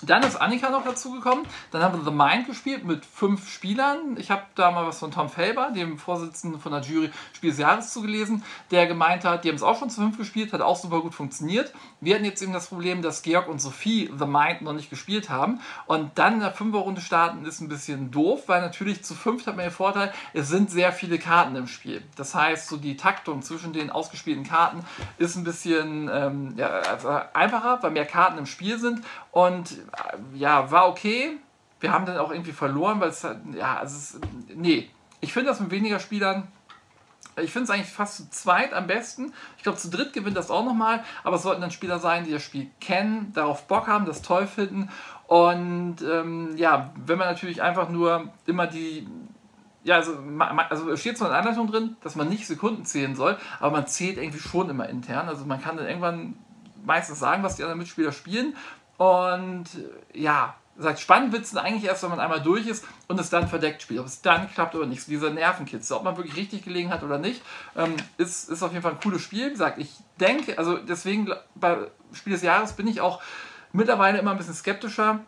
Dann 0.04 0.24
ist 0.24 0.36
Annika 0.36 0.70
noch 0.70 0.84
dazugekommen. 0.84 1.46
Dann 1.72 1.84
haben 1.84 1.98
wir 1.98 2.04
The 2.04 2.16
Mind 2.16 2.48
gespielt 2.48 2.86
mit 2.86 3.06
fünf 3.06 3.50
Spielern. 3.50 4.18
Ich 4.18 4.32
habe 4.32 4.44
da 4.56 4.72
mal 4.72 4.86
was 4.86 5.00
von 5.00 5.12
Tom 5.12 5.30
Felber, 5.30 5.72
dem 5.72 5.98
Vorsitzenden 5.98 6.60
von 6.60 6.72
der 6.72 6.82
Jury 6.82 7.12
Spiel 7.34 7.52
des 7.52 7.60
Jahres, 7.60 7.94
zugelesen, 7.94 8.44
der 8.72 8.88
gemeint 8.88 9.24
hat, 9.24 9.44
die 9.44 9.50
haben 9.50 9.56
es 9.56 9.64
auch 9.64 9.78
schon 9.78 9.90
zu 9.90 10.02
fünf 10.02 10.18
gespielt, 10.18 10.54
hat 10.54 10.62
auch 10.62 10.78
super 10.78 11.02
gut 11.02 11.14
funktioniert. 11.14 11.74
Wir 12.00 12.16
hatten 12.16 12.26
jetzt 12.26 12.42
eben 12.42 12.54
das 12.54 12.68
Problem, 12.68 13.02
dass 13.02 13.22
Georg 13.22 13.48
und 13.48 13.62
Sophie 13.62 14.12
The 14.18 14.26
Mind 14.26 14.62
noch 14.62 14.74
nicht 14.74 14.90
gespielt 14.90 15.30
haben. 15.30 15.60
Und 15.86 16.18
dann 16.18 16.36
in 16.36 16.40
der 16.40 16.52
Fünferrunde 16.52 17.02
starten 17.02 17.46
ist 17.46 17.62
ein 17.62 17.70
bisschen 17.70 18.12
doof, 18.12 18.44
weil 18.48 18.62
natürlich 18.62 19.04
zu 19.04 19.16
fünf 19.16 19.46
hat 19.46 19.56
man 19.56 19.66
den 19.66 19.72
Vorteil, 19.72 20.12
es 20.34 20.50
sind 20.50 20.72
sehr 20.72 20.92
viele 20.92 21.20
Karten 21.20 21.56
im 21.56 21.68
Spiel. 21.68 22.04
Das 22.16 22.36
heißt, 22.36 22.68
so 22.68 22.78
die 22.78 22.98
Taktung 22.98 23.42
zwischen 23.42 23.74
den 23.74 23.90
ausgespielten 23.90 24.44
Karten 24.44 24.84
ist 25.18 25.36
ein 25.36 25.44
bisschen 25.44 26.10
ähm, 26.12 26.54
ja, 26.58 26.68
also 26.68 27.10
einfacher, 27.34 27.80
weil 27.82 27.92
mehr 27.92 28.06
Karten 28.06 28.38
im 28.38 28.46
Spiel 28.46 28.80
sind. 28.80 29.02
Und 29.32 29.78
ja, 30.34 30.72
war 30.72 30.88
okay. 30.88 31.38
Wir 31.80 31.92
haben 31.92 32.06
dann 32.06 32.18
auch 32.18 32.32
irgendwie 32.32 32.52
verloren, 32.52 33.00
weil 33.00 33.10
es 33.10 33.24
halt, 33.24 33.40
ja, 33.54 33.78
also 33.78 33.98
es, 33.98 34.20
nee. 34.56 34.90
Ich 35.20 35.34
finde 35.34 35.50
das 35.50 35.60
mit 35.60 35.72
weniger 35.72 36.00
Spielern 36.00 36.48
ich 37.38 37.52
finde 37.52 37.66
es 37.66 37.70
eigentlich 37.70 37.92
fast 37.92 38.18
zu 38.18 38.30
zweit 38.30 38.74
am 38.74 38.88
besten. 38.88 39.34
Ich 39.58 39.64
glaube, 39.64 39.78
zu 39.78 39.90
dritt 39.90 40.14
gewinnt 40.14 40.36
das 40.36 40.52
auch 40.52 40.66
nochmal. 40.66 41.04
Aber 41.24 41.38
es 41.38 41.44
sollten 41.44 41.62
dann 41.62 41.72
Spieler 41.72 42.00
sein, 42.00 42.26
die 42.26 42.32
das 42.32 42.44
Spiel 42.44 42.70
kennen, 42.80 43.32
darauf 43.34 43.68
Bock 43.68 43.88
haben, 43.88 44.06
das 44.06 44.22
toll 44.22 44.48
finden. 44.48 44.90
Und 45.28 45.98
ähm, 46.02 46.58
ja, 46.58 46.92
wenn 47.06 47.18
man 47.18 47.28
natürlich 47.28 47.62
einfach 47.62 47.90
nur 47.90 48.30
immer 48.46 48.68
die. 48.68 49.08
Ja, 49.84 49.96
also, 49.96 50.16
also 50.70 50.96
steht 50.96 51.18
zwar 51.18 51.30
in 51.30 51.32
der 51.32 51.40
Anleitung 51.40 51.72
drin, 51.72 51.96
dass 52.02 52.16
man 52.16 52.30
nicht 52.30 52.46
Sekunden 52.46 52.86
zählen 52.86 53.16
soll, 53.16 53.38
aber 53.60 53.72
man 53.72 53.88
zählt 53.88 54.18
irgendwie 54.18 54.40
schon 54.40 54.70
immer 54.70 54.88
intern. 54.88 55.28
Also 55.28 55.46
man 55.46 55.60
kann 55.60 55.76
dann 55.76 55.88
irgendwann 55.88 56.36
meistens 56.86 57.18
sagen, 57.18 57.42
was 57.42 57.56
die 57.56 57.64
anderen 57.64 57.80
Mitspieler 57.80 58.12
spielen 58.12 58.56
und 58.98 59.66
ja, 60.14 60.56
sagt, 60.78 61.00
spannend 61.00 61.32
wird 61.32 61.44
es 61.44 61.56
eigentlich 61.56 61.86
erst, 61.86 62.04
wenn 62.04 62.10
man 62.10 62.20
einmal 62.20 62.42
durch 62.42 62.68
ist 62.68 62.86
und 63.08 63.20
es 63.20 63.30
dann 63.30 63.48
verdeckt 63.48 63.82
spielt. 63.82 64.00
Ob 64.00 64.06
es 64.06 64.22
dann 64.22 64.50
klappt 64.52 64.76
oder 64.76 64.86
nicht. 64.86 65.04
So 65.04 65.12
dieser 65.12 65.30
Nervenkitzel, 65.30 65.96
ob 65.96 66.04
man 66.04 66.18
wirklich 66.18 66.38
richtig 66.38 66.64
gelegen 66.64 66.92
hat 66.92 67.04
oder 67.04 67.18
nicht, 67.18 67.42
ähm, 67.76 67.96
ist, 68.18 68.50
ist 68.50 68.64
auf 68.64 68.72
jeden 68.72 68.84
Fall 68.84 68.94
ein 68.94 69.00
cooles 69.00 69.22
Spiel. 69.22 69.48
Wie 69.48 69.52
gesagt, 69.52 69.78
ich 69.78 69.92
denke, 70.20 70.58
also 70.58 70.78
deswegen 70.78 71.32
bei 71.56 71.78
Spiel 72.14 72.34
des 72.34 72.42
Jahres 72.42 72.74
bin 72.74 72.88
ich 72.88 73.02
auch 73.02 73.22
mittlerweile 73.74 74.20
immer 74.20 74.32
ein 74.32 74.38
bisschen 74.38 74.54
skeptischer. 74.54 75.20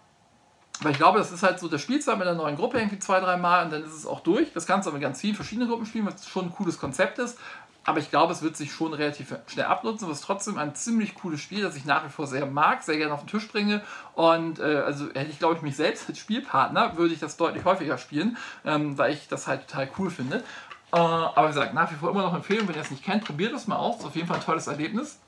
Weil 0.81 0.91
ich 0.91 0.97
glaube, 0.97 1.19
das 1.19 1.31
ist 1.31 1.43
halt 1.43 1.59
so, 1.59 1.67
das 1.67 1.81
spielst 1.81 2.07
du 2.07 2.11
mit 2.15 2.23
einer 2.23 2.33
neuen 2.33 2.55
Gruppe 2.55 2.77
irgendwie 2.79 2.97
zwei, 2.97 3.19
drei 3.19 3.37
Mal 3.37 3.65
und 3.65 3.71
dann 3.71 3.83
ist 3.83 3.93
es 3.93 4.07
auch 4.07 4.21
durch. 4.21 4.51
Das 4.53 4.65
kannst 4.65 4.87
du 4.87 4.89
aber 4.91 4.99
ganz 4.99 5.21
vielen 5.21 5.35
verschiedenen 5.35 5.69
Gruppen 5.69 5.85
spielen, 5.85 6.05
was 6.05 6.27
schon 6.27 6.45
ein 6.45 6.51
cooles 6.51 6.79
Konzept 6.79 7.19
ist. 7.19 7.37
Aber 7.85 7.99
ich 7.99 8.09
glaube, 8.09 8.31
es 8.31 8.41
wird 8.41 8.55
sich 8.55 8.71
schon 8.71 8.93
relativ 8.93 9.35
schnell 9.47 9.65
abnutzen. 9.65 10.09
Es 10.09 10.19
ist 10.19 10.25
trotzdem 10.25 10.57
ein 10.57 10.73
ziemlich 10.73 11.15
cooles 11.15 11.41
Spiel, 11.41 11.61
das 11.61 11.75
ich 11.75 11.83
nach 11.83 12.05
wie 12.05 12.09
vor 12.09 12.27
sehr 12.27 12.45
mag, 12.45 12.81
sehr 12.81 12.97
gerne 12.97 13.13
auf 13.13 13.21
den 13.21 13.27
Tisch 13.27 13.47
bringe. 13.49 13.81
Und 14.15 14.59
äh, 14.59 14.83
also 14.85 15.07
hätte 15.07 15.31
ich, 15.31 15.39
glaube 15.39 15.55
ich, 15.55 15.61
mich 15.61 15.75
selbst 15.75 16.07
als 16.07 16.17
Spielpartner, 16.17 16.97
würde 16.97 17.13
ich 17.13 17.19
das 17.19 17.35
deutlich 17.35 17.65
häufiger 17.65 17.97
spielen, 17.97 18.37
ähm, 18.63 18.97
weil 18.97 19.13
ich 19.13 19.27
das 19.27 19.47
halt 19.47 19.67
total 19.67 19.89
cool 19.97 20.09
finde. 20.09 20.37
Äh, 20.93 20.97
aber 20.97 21.43
wie 21.43 21.53
gesagt, 21.53 21.73
nach 21.73 21.91
wie 21.91 21.95
vor 21.95 22.11
immer 22.11 22.21
noch 22.21 22.33
empfehlen, 22.33 22.67
wenn 22.67 22.75
ihr 22.75 22.81
es 22.81 22.91
nicht 22.91 23.03
kennt, 23.03 23.25
probiert 23.25 23.53
das 23.53 23.67
mal 23.67 23.75
aus. 23.75 23.99
Ist 23.99 24.05
auf 24.05 24.15
jeden 24.15 24.27
Fall 24.27 24.37
ein 24.37 24.43
tolles 24.43 24.67
Erlebnis. 24.67 25.19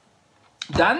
Dann 0.69 0.99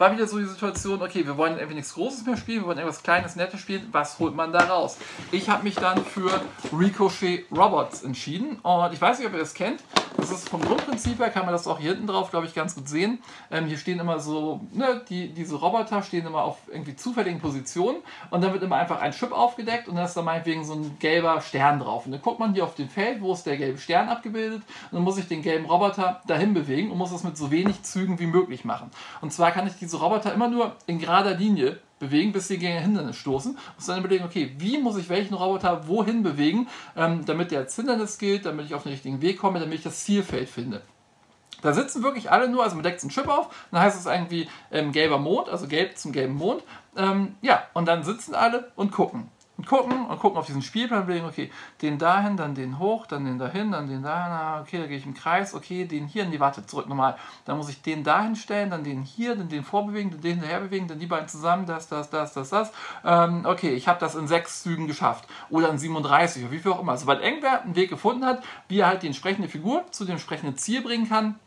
war 0.00 0.12
wieder 0.12 0.26
so 0.26 0.38
die 0.38 0.46
Situation, 0.46 1.02
okay, 1.02 1.26
wir 1.26 1.36
wollen 1.36 1.56
irgendwie 1.56 1.74
nichts 1.74 1.92
Großes 1.92 2.24
mehr 2.24 2.38
spielen, 2.38 2.62
wir 2.62 2.68
wollen 2.68 2.78
irgendwas 2.78 3.02
Kleines, 3.02 3.36
Nettes 3.36 3.60
spielen, 3.60 3.86
was 3.92 4.18
holt 4.18 4.34
man 4.34 4.50
da 4.50 4.60
raus? 4.60 4.96
Ich 5.30 5.50
habe 5.50 5.62
mich 5.62 5.74
dann 5.74 6.02
für 6.02 6.40
Ricochet 6.72 7.44
Robots 7.52 8.02
entschieden 8.02 8.56
und 8.62 8.94
ich 8.94 9.00
weiß 9.00 9.18
nicht, 9.18 9.28
ob 9.28 9.34
ihr 9.34 9.40
das 9.40 9.52
kennt. 9.52 9.82
Das 10.16 10.30
ist 10.30 10.48
vom 10.48 10.60
Grundprinzip 10.60 11.18
her, 11.18 11.30
kann 11.30 11.44
man 11.44 11.52
das 11.52 11.66
auch 11.66 11.78
hier 11.78 11.90
hinten 11.92 12.06
drauf, 12.06 12.30
glaube 12.30 12.46
ich, 12.46 12.54
ganz 12.54 12.74
gut 12.74 12.88
sehen. 12.88 13.22
Ähm, 13.50 13.66
hier 13.66 13.78
stehen 13.78 14.00
immer 14.00 14.20
so, 14.20 14.60
ne, 14.72 15.02
die, 15.08 15.32
diese 15.32 15.56
Roboter 15.56 16.02
stehen 16.02 16.26
immer 16.26 16.42
auf 16.42 16.58
irgendwie 16.68 16.96
zufälligen 16.96 17.40
Positionen 17.40 17.98
und 18.30 18.42
dann 18.42 18.52
wird 18.52 18.62
immer 18.62 18.76
einfach 18.76 19.00
ein 19.00 19.12
Chip 19.12 19.32
aufgedeckt 19.32 19.88
und 19.88 19.96
dann 19.96 20.04
ist 20.06 20.16
da 20.16 20.22
meinetwegen 20.22 20.64
so 20.64 20.74
ein 20.74 20.96
gelber 20.98 21.40
Stern 21.40 21.78
drauf. 21.78 22.06
Und 22.06 22.12
dann 22.12 22.22
guckt 22.22 22.38
man 22.38 22.54
hier 22.54 22.64
auf 22.64 22.74
den 22.74 22.88
Feld, 22.88 23.20
wo 23.20 23.32
ist 23.32 23.44
der 23.44 23.56
gelbe 23.56 23.78
Stern 23.78 24.08
abgebildet 24.08 24.62
und 24.90 24.96
dann 24.96 25.02
muss 25.02 25.18
ich 25.18 25.28
den 25.28 25.42
gelben 25.42 25.66
Roboter 25.66 26.20
dahin 26.26 26.54
bewegen 26.54 26.90
und 26.90 26.98
muss 26.98 27.12
das 27.12 27.22
mit 27.22 27.36
so 27.36 27.50
wenig 27.50 27.82
Zügen 27.82 28.18
wie 28.18 28.26
möglich 28.26 28.64
machen. 28.64 28.90
Und 29.20 29.32
zwar 29.32 29.52
kann 29.52 29.66
ich 29.66 29.74
diese 29.78 29.89
Roboter 29.98 30.32
immer 30.32 30.48
nur 30.48 30.76
in 30.86 30.98
gerader 30.98 31.34
Linie 31.34 31.78
bewegen, 31.98 32.32
bis 32.32 32.48
sie 32.48 32.58
gegen 32.58 32.76
ein 32.76 32.82
Hindernis 32.82 33.16
stoßen. 33.16 33.56
Muss 33.76 33.86
dann 33.86 33.98
überlegen, 33.98 34.24
okay, 34.24 34.54
wie 34.58 34.78
muss 34.78 34.96
ich 34.96 35.08
welchen 35.08 35.34
Roboter 35.34 35.86
wohin 35.86 36.22
bewegen, 36.22 36.68
ähm, 36.96 37.24
damit 37.24 37.50
der 37.50 37.60
als 37.60 37.76
Hindernis 37.76 38.18
gilt, 38.18 38.46
damit 38.46 38.66
ich 38.66 38.74
auf 38.74 38.82
den 38.82 38.92
richtigen 38.92 39.20
Weg 39.20 39.38
komme, 39.38 39.60
damit 39.60 39.74
ich 39.78 39.84
das 39.84 40.04
Zielfeld 40.04 40.48
finde. 40.48 40.82
Da 41.62 41.74
sitzen 41.74 42.02
wirklich 42.02 42.30
alle 42.30 42.48
nur, 42.48 42.62
also 42.62 42.74
man 42.74 42.82
deckt 42.82 43.02
einen 43.02 43.10
Chip 43.10 43.28
auf, 43.28 43.54
dann 43.70 43.80
heißt 43.80 43.98
es 43.98 44.06
irgendwie 44.06 44.48
ähm, 44.70 44.92
gelber 44.92 45.18
Mond, 45.18 45.48
also 45.48 45.66
gelb 45.66 45.98
zum 45.98 46.12
gelben 46.12 46.34
Mond. 46.34 46.62
Ähm, 46.96 47.36
ja, 47.42 47.64
und 47.74 47.86
dann 47.86 48.02
sitzen 48.02 48.34
alle 48.34 48.72
und 48.76 48.92
gucken. 48.92 49.28
Und 49.60 49.66
gucken 49.66 50.06
und 50.06 50.18
gucken 50.18 50.38
auf 50.38 50.46
diesen 50.46 50.62
Spielplan, 50.62 51.02
überlegen, 51.02 51.26
okay, 51.26 51.50
den 51.82 51.98
dahin, 51.98 52.38
dann 52.38 52.54
den 52.54 52.78
hoch, 52.78 53.04
dann 53.04 53.26
den 53.26 53.38
dahin, 53.38 53.72
dann 53.72 53.88
den 53.88 54.02
dahin, 54.02 54.32
ah, 54.32 54.60
okay, 54.62 54.78
da 54.78 54.86
gehe 54.86 54.96
ich 54.96 55.04
im 55.04 55.12
Kreis, 55.12 55.52
okay, 55.52 55.84
den 55.84 56.06
hier, 56.06 56.24
nee, 56.24 56.40
warte, 56.40 56.64
zurück 56.64 56.88
nochmal. 56.88 57.16
Dann 57.44 57.58
muss 57.58 57.68
ich 57.68 57.82
den 57.82 58.02
dahin 58.02 58.36
stellen, 58.36 58.70
dann 58.70 58.84
den 58.84 59.02
hier, 59.02 59.36
dann 59.36 59.50
den 59.50 59.62
vorbewegen, 59.62 60.12
dann 60.12 60.22
den 60.22 60.36
hinterher 60.36 60.60
bewegen, 60.60 60.88
dann 60.88 60.98
die 60.98 61.04
beiden 61.04 61.28
zusammen, 61.28 61.66
das, 61.66 61.88
das, 61.88 62.08
das, 62.08 62.32
das, 62.32 62.48
das. 62.48 62.72
Ähm, 63.04 63.44
okay, 63.44 63.74
ich 63.74 63.86
habe 63.86 64.00
das 64.00 64.14
in 64.14 64.26
sechs 64.28 64.62
Zügen 64.62 64.86
geschafft. 64.86 65.28
Oder 65.50 65.68
in 65.68 65.76
37 65.76 66.44
oder 66.44 66.52
wie 66.52 66.58
viel 66.58 66.72
auch 66.72 66.80
immer. 66.80 66.96
Sobald 66.96 67.22
irgendwer 67.22 67.60
einen 67.60 67.76
Weg 67.76 67.90
gefunden 67.90 68.24
hat, 68.24 68.42
wie 68.68 68.78
er 68.78 68.86
halt 68.86 69.02
die 69.02 69.08
entsprechende 69.08 69.48
Figur 69.48 69.84
zu 69.90 70.06
dem 70.06 70.12
entsprechenden 70.12 70.56
Ziel 70.56 70.80
bringen 70.80 71.06
kann, 71.06 71.38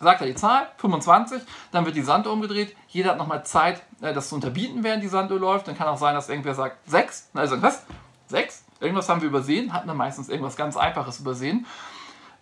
sagt 0.00 0.20
er 0.20 0.26
die 0.26 0.34
Zahl, 0.34 0.68
25, 0.78 1.42
dann 1.72 1.84
wird 1.84 1.96
die 1.96 2.02
Sanduhr 2.02 2.32
umgedreht, 2.32 2.76
jeder 2.88 3.10
hat 3.10 3.18
nochmal 3.18 3.44
Zeit, 3.44 3.82
äh, 4.00 4.12
das 4.12 4.28
zu 4.28 4.34
unterbieten, 4.34 4.84
während 4.84 5.02
die 5.02 5.08
Sanduhr 5.08 5.38
läuft. 5.38 5.68
Dann 5.68 5.76
kann 5.76 5.88
auch 5.88 5.98
sein, 5.98 6.14
dass 6.14 6.28
irgendwer 6.28 6.54
sagt 6.54 6.76
6, 6.88 7.30
also 7.34 7.60
was? 7.62 7.84
6? 8.28 8.64
Irgendwas 8.80 9.08
haben 9.08 9.20
wir 9.20 9.28
übersehen, 9.28 9.72
hatten 9.72 9.88
dann 9.88 9.96
meistens 9.96 10.28
irgendwas 10.28 10.56
ganz 10.56 10.76
Einfaches 10.76 11.20
übersehen. 11.20 11.66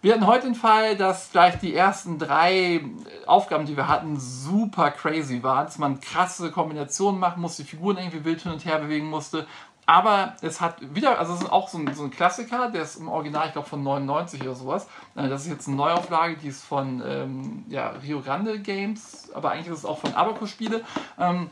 Wir 0.02 0.12
hatten 0.12 0.26
heute 0.26 0.46
den 0.46 0.54
Fall, 0.54 0.96
dass 0.96 1.28
vielleicht 1.28 1.62
die 1.62 1.74
ersten 1.74 2.18
drei 2.18 2.84
Aufgaben, 3.26 3.64
die 3.64 3.76
wir 3.76 3.88
hatten, 3.88 4.20
super 4.20 4.90
crazy 4.90 5.42
waren, 5.42 5.64
dass 5.64 5.78
man 5.78 6.00
krasse 6.00 6.52
Kombinationen 6.52 7.18
machen 7.18 7.40
musste, 7.40 7.62
die 7.62 7.70
Figuren 7.70 7.96
irgendwie 7.96 8.24
wild 8.24 8.42
hin 8.42 8.52
und 8.52 8.64
her 8.66 8.78
bewegen 8.78 9.08
musste. 9.08 9.46
Aber 9.86 10.34
es 10.42 10.60
hat 10.60 10.76
wieder, 10.94 11.18
also 11.18 11.34
es 11.34 11.42
ist 11.42 11.52
auch 11.52 11.68
so 11.68 11.78
ein, 11.78 11.94
so 11.94 12.02
ein 12.02 12.10
Klassiker, 12.10 12.70
der 12.70 12.82
ist 12.82 12.96
im 12.96 13.08
Original, 13.08 13.46
ich 13.46 13.52
glaube, 13.52 13.68
von 13.68 13.82
99 13.84 14.42
oder 14.42 14.54
sowas. 14.56 14.88
Äh, 15.14 15.28
das 15.28 15.42
ist 15.42 15.48
jetzt 15.48 15.68
eine 15.68 15.76
Neuauflage, 15.76 16.36
die 16.36 16.48
ist 16.48 16.64
von 16.64 17.00
ähm, 17.06 17.64
ja, 17.68 17.90
Rio 18.02 18.20
Grande 18.20 18.58
Games, 18.58 19.30
aber 19.32 19.52
eigentlich 19.52 19.68
ist 19.68 19.78
es 19.78 19.84
auch 19.84 19.98
von 19.98 20.12
Abacus 20.14 20.50
Spiele. 20.50 20.82
Ähm, 21.18 21.50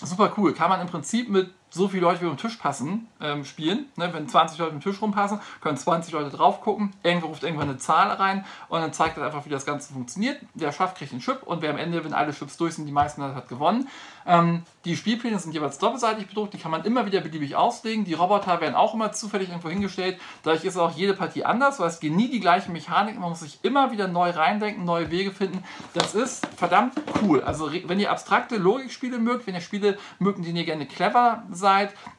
super 0.00 0.32
cool. 0.36 0.54
Kann 0.54 0.70
man 0.70 0.80
im 0.80 0.86
Prinzip 0.86 1.28
mit 1.28 1.52
so 1.76 1.88
viele 1.88 2.02
Leute 2.02 2.22
wie 2.22 2.26
den 2.26 2.36
Tisch 2.36 2.56
passen, 2.56 3.06
ähm, 3.20 3.44
spielen. 3.44 3.86
Ne, 3.96 4.12
wenn 4.12 4.28
20 4.28 4.58
Leute 4.58 4.72
im 4.72 4.80
Tisch 4.80 5.00
rumpassen, 5.00 5.40
können 5.60 5.76
20 5.76 6.12
Leute 6.12 6.34
drauf 6.34 6.60
gucken. 6.60 6.92
Irgendwo 7.02 7.28
ruft 7.28 7.42
irgendwann 7.42 7.68
eine 7.68 7.78
Zahl 7.78 8.08
rein 8.08 8.44
und 8.68 8.80
dann 8.80 8.92
zeigt 8.92 9.18
er 9.18 9.26
einfach, 9.26 9.44
wie 9.44 9.50
das 9.50 9.66
Ganze 9.66 9.92
funktioniert. 9.92 10.40
Wer 10.54 10.72
schafft, 10.72 10.96
kriegt 10.96 11.12
einen 11.12 11.20
Chip 11.20 11.42
und 11.44 11.62
wer 11.62 11.70
am 11.70 11.78
Ende, 11.78 12.04
wenn 12.04 12.14
alle 12.14 12.32
Chips 12.32 12.56
durch 12.56 12.74
sind, 12.74 12.86
die 12.86 12.92
meisten 12.92 13.22
hat, 13.22 13.34
hat 13.34 13.48
gewonnen. 13.48 13.88
Ähm, 14.26 14.62
die 14.84 14.96
Spielpläne 14.96 15.38
sind 15.38 15.52
jeweils 15.52 15.78
doppelseitig 15.78 16.26
bedruckt, 16.26 16.54
die 16.54 16.58
kann 16.58 16.70
man 16.70 16.84
immer 16.84 17.06
wieder 17.06 17.20
beliebig 17.20 17.54
auslegen. 17.56 18.04
Die 18.04 18.14
Roboter 18.14 18.60
werden 18.60 18.74
auch 18.74 18.94
immer 18.94 19.12
zufällig 19.12 19.48
irgendwo 19.48 19.68
hingestellt. 19.68 20.18
Dadurch 20.42 20.64
ist 20.64 20.76
auch 20.76 20.96
jede 20.96 21.14
Partie 21.14 21.44
anders, 21.44 21.78
weil 21.78 21.88
es 21.88 22.00
gehen 22.00 22.16
nie 22.16 22.28
die 22.28 22.40
gleichen 22.40 22.72
Mechaniken. 22.72 23.20
Man 23.20 23.30
muss 23.30 23.40
sich 23.40 23.58
immer 23.62 23.92
wieder 23.92 24.08
neu 24.08 24.30
reindenken, 24.30 24.84
neue 24.84 25.10
Wege 25.10 25.30
finden. 25.30 25.62
Das 25.94 26.14
ist 26.14 26.46
verdammt 26.56 26.94
cool. 27.22 27.42
Also 27.42 27.70
wenn 27.72 28.00
ihr 28.00 28.10
abstrakte 28.10 28.56
Logikspiele 28.56 29.18
mögt, 29.18 29.46
wenn 29.46 29.54
ihr 29.54 29.60
Spiele 29.60 29.98
mögt, 30.18 30.44
die 30.44 30.50
ihr 30.50 30.64
gerne 30.64 30.86
clever 30.86 31.44
seid, 31.50 31.65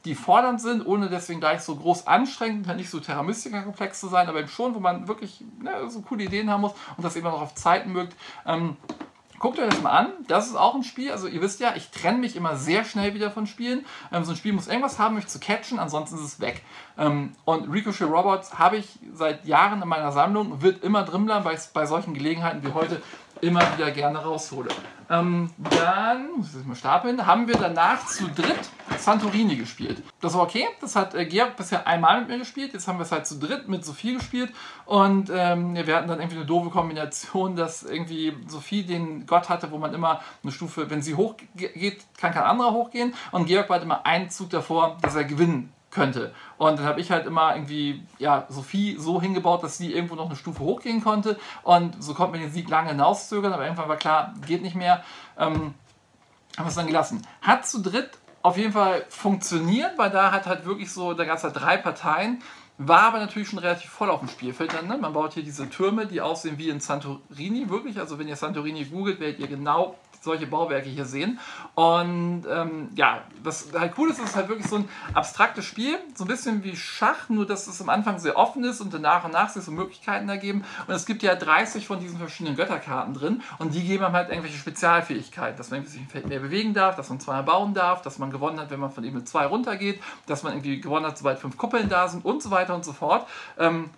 die 0.04 0.14
fordernd 0.14 0.60
sind, 0.60 0.86
ohne 0.86 1.08
deswegen 1.08 1.40
gleich 1.40 1.60
so 1.60 1.76
groß 1.76 2.06
anstrengend, 2.06 2.66
nicht 2.76 2.90
so 2.90 3.00
Terra 3.00 3.22
komplex 3.62 4.00
zu 4.00 4.08
sein, 4.08 4.28
aber 4.28 4.40
eben 4.40 4.48
schon, 4.48 4.74
wo 4.74 4.80
man 4.80 5.08
wirklich 5.08 5.44
ne, 5.60 5.72
so 5.88 6.02
coole 6.02 6.24
Ideen 6.24 6.50
haben 6.50 6.62
muss 6.62 6.72
und 6.96 7.04
das 7.04 7.16
eben 7.16 7.26
auch 7.26 7.40
auf 7.40 7.54
Zeiten 7.54 7.92
mögt. 7.92 8.14
Ähm, 8.46 8.76
Guckt 9.38 9.60
euch 9.60 9.68
das 9.68 9.82
mal 9.82 9.90
an. 9.90 10.12
Das 10.26 10.48
ist 10.48 10.56
auch 10.56 10.74
ein 10.74 10.82
Spiel. 10.82 11.12
Also 11.12 11.28
ihr 11.28 11.40
wisst 11.40 11.60
ja, 11.60 11.74
ich 11.76 11.90
trenne 11.90 12.18
mich 12.18 12.34
immer 12.34 12.56
sehr 12.56 12.84
schnell 12.84 13.14
wieder 13.14 13.30
von 13.30 13.46
Spielen. 13.46 13.86
Ähm, 14.12 14.24
so 14.24 14.32
ein 14.32 14.36
Spiel 14.36 14.52
muss 14.52 14.66
irgendwas 14.66 14.98
haben, 14.98 15.14
mich 15.14 15.28
zu 15.28 15.38
catchen, 15.38 15.78
ansonsten 15.78 16.16
ist 16.16 16.24
es 16.24 16.40
weg. 16.40 16.62
Ähm, 16.98 17.32
und 17.44 17.70
Ricochet 17.72 18.08
Robots 18.08 18.58
habe 18.58 18.78
ich 18.78 18.98
seit 19.12 19.46
Jahren 19.46 19.80
in 19.80 19.88
meiner 19.88 20.10
Sammlung, 20.10 20.60
wird 20.60 20.82
immer 20.82 21.04
drin 21.04 21.26
bleiben, 21.26 21.44
weil 21.44 21.54
ich 21.54 21.60
es 21.60 21.68
bei 21.68 21.86
solchen 21.86 22.14
Gelegenheiten 22.14 22.66
wie 22.66 22.72
heute 22.72 23.00
immer 23.40 23.60
wieder 23.76 23.90
gerne 23.90 24.18
raushole. 24.18 24.68
Ähm, 25.10 25.50
dann, 25.70 26.28
muss 26.36 26.54
ich 26.54 26.66
mal 26.66 26.74
stapeln, 26.74 27.24
haben 27.24 27.48
wir 27.48 27.56
danach 27.56 28.06
zu 28.06 28.28
dritt 28.28 28.68
Santorini 28.98 29.56
gespielt. 29.56 30.02
Das 30.20 30.34
war 30.34 30.42
okay, 30.42 30.66
das 30.80 30.96
hat 30.96 31.14
äh, 31.14 31.24
Georg 31.24 31.56
bisher 31.56 31.86
einmal 31.86 32.20
mit 32.20 32.28
mir 32.28 32.38
gespielt, 32.38 32.74
jetzt 32.74 32.88
haben 32.88 32.98
wir 32.98 33.04
es 33.04 33.12
halt 33.12 33.26
zu 33.26 33.38
dritt 33.38 33.68
mit 33.68 33.84
Sophie 33.84 34.14
gespielt 34.14 34.52
und 34.84 35.30
ähm, 35.32 35.74
wir 35.74 35.96
hatten 35.96 36.08
dann 36.08 36.18
irgendwie 36.18 36.36
eine 36.36 36.46
doofe 36.46 36.70
Kombination, 36.70 37.56
dass 37.56 37.84
irgendwie 37.84 38.34
Sophie 38.46 38.82
den 38.82 39.26
Gott 39.26 39.48
hatte, 39.48 39.70
wo 39.70 39.78
man 39.78 39.94
immer 39.94 40.20
eine 40.42 40.52
Stufe, 40.52 40.90
wenn 40.90 41.00
sie 41.00 41.14
hochgeht, 41.14 42.04
kann 42.18 42.32
kein 42.32 42.42
anderer 42.42 42.72
hochgehen 42.72 43.14
und 43.30 43.46
Georg 43.46 43.68
war 43.70 43.74
halt 43.74 43.84
immer 43.84 44.04
einen 44.04 44.28
Zug 44.28 44.50
davor, 44.50 44.98
dass 45.00 45.14
er 45.14 45.24
gewinnen 45.24 45.72
könnte. 45.90 46.34
Und 46.58 46.78
dann 46.78 46.86
habe 46.86 47.00
ich 47.00 47.10
halt 47.10 47.26
immer 47.26 47.54
irgendwie, 47.54 48.02
ja, 48.18 48.46
Sophie 48.48 48.96
so 48.98 49.20
hingebaut, 49.20 49.62
dass 49.62 49.78
sie 49.78 49.92
irgendwo 49.92 50.14
noch 50.14 50.26
eine 50.26 50.36
Stufe 50.36 50.60
hochgehen 50.60 51.02
konnte. 51.02 51.38
Und 51.62 52.02
so 52.02 52.14
konnte 52.14 52.32
man 52.32 52.40
den 52.40 52.52
Sieg 52.52 52.68
lange 52.68 52.90
hinauszögern, 52.90 53.52
aber 53.52 53.64
irgendwann 53.64 53.88
war 53.88 53.96
klar, 53.96 54.34
geht 54.46 54.62
nicht 54.62 54.76
mehr. 54.76 55.02
Ähm, 55.38 55.74
haben 56.56 56.64
wir 56.64 56.68
es 56.68 56.74
dann 56.74 56.86
gelassen. 56.86 57.26
Hat 57.40 57.66
zu 57.66 57.80
dritt 57.80 58.10
auf 58.42 58.56
jeden 58.56 58.72
Fall 58.72 59.04
funktioniert, 59.08 59.96
weil 59.98 60.10
da 60.10 60.32
hat 60.32 60.46
halt 60.46 60.64
wirklich 60.64 60.92
so, 60.92 61.14
da 61.14 61.24
gab 61.24 61.38
es 61.38 61.44
halt 61.44 61.56
drei 61.56 61.76
Parteien. 61.76 62.42
War 62.78 63.02
aber 63.02 63.18
natürlich 63.18 63.48
schon 63.48 63.58
relativ 63.58 63.90
voll 63.90 64.08
auf 64.08 64.20
dem 64.20 64.28
Spielfeld 64.28 64.72
dann. 64.72 64.86
Ne? 64.86 64.96
Man 64.96 65.12
baut 65.12 65.34
hier 65.34 65.42
diese 65.42 65.68
Türme, 65.68 66.06
die 66.06 66.20
aussehen 66.20 66.58
wie 66.58 66.68
in 66.68 66.78
Santorini, 66.78 67.68
wirklich. 67.68 67.98
Also 67.98 68.18
wenn 68.18 68.28
ihr 68.28 68.36
Santorini 68.36 68.84
googelt, 68.84 69.18
werdet 69.18 69.40
ihr 69.40 69.48
genau 69.48 69.96
solche 70.20 70.46
Bauwerke 70.46 70.88
hier 70.88 71.04
sehen. 71.04 71.38
Und 71.74 72.44
ähm, 72.50 72.90
ja, 72.94 73.22
was 73.42 73.68
halt 73.72 73.94
cool 73.98 74.10
ist, 74.10 74.20
ist 74.20 74.36
halt 74.36 74.48
wirklich 74.48 74.66
so 74.66 74.76
ein 74.76 74.88
abstraktes 75.14 75.64
Spiel, 75.64 75.98
so 76.14 76.24
ein 76.24 76.28
bisschen 76.28 76.64
wie 76.64 76.76
Schach, 76.76 77.28
nur 77.28 77.46
dass 77.46 77.66
es 77.66 77.80
am 77.80 77.88
Anfang 77.88 78.18
sehr 78.18 78.36
offen 78.36 78.64
ist 78.64 78.80
und 78.80 78.92
danach 78.92 79.24
und 79.24 79.32
nach 79.32 79.48
sich 79.48 79.62
so 79.62 79.70
Möglichkeiten 79.70 80.28
ergeben. 80.28 80.64
Und 80.86 80.94
es 80.94 81.06
gibt 81.06 81.22
ja 81.22 81.34
30 81.34 81.86
von 81.86 82.00
diesen 82.00 82.18
verschiedenen 82.18 82.56
Götterkarten 82.56 83.14
drin 83.14 83.42
und 83.58 83.74
die 83.74 83.82
geben 83.82 84.04
einem 84.04 84.14
halt 84.14 84.28
irgendwelche 84.28 84.58
Spezialfähigkeiten, 84.58 85.56
dass 85.56 85.70
man 85.70 85.84
sich 85.86 86.00
im 86.00 86.08
Feld 86.08 86.26
mehr 86.26 86.40
bewegen 86.40 86.74
darf, 86.74 86.96
dass 86.96 87.08
man 87.08 87.20
zweimal 87.20 87.44
bauen 87.44 87.74
darf, 87.74 88.02
dass 88.02 88.18
man 88.18 88.30
gewonnen 88.30 88.58
hat, 88.58 88.70
wenn 88.70 88.80
man 88.80 88.90
von 88.90 89.04
Ebene 89.04 89.24
2 89.24 89.46
runtergeht, 89.46 90.02
dass 90.26 90.42
man 90.42 90.52
irgendwie 90.52 90.80
gewonnen 90.80 91.06
hat, 91.06 91.18
sobald 91.18 91.38
fünf 91.38 91.56
Kuppeln 91.56 91.88
da 91.88 92.08
sind 92.08 92.24
und 92.24 92.42
so 92.42 92.50
weiter 92.50 92.67
und 92.74 92.84
so 92.84 92.92
fort. 92.92 93.26
Ähm, 93.58 93.90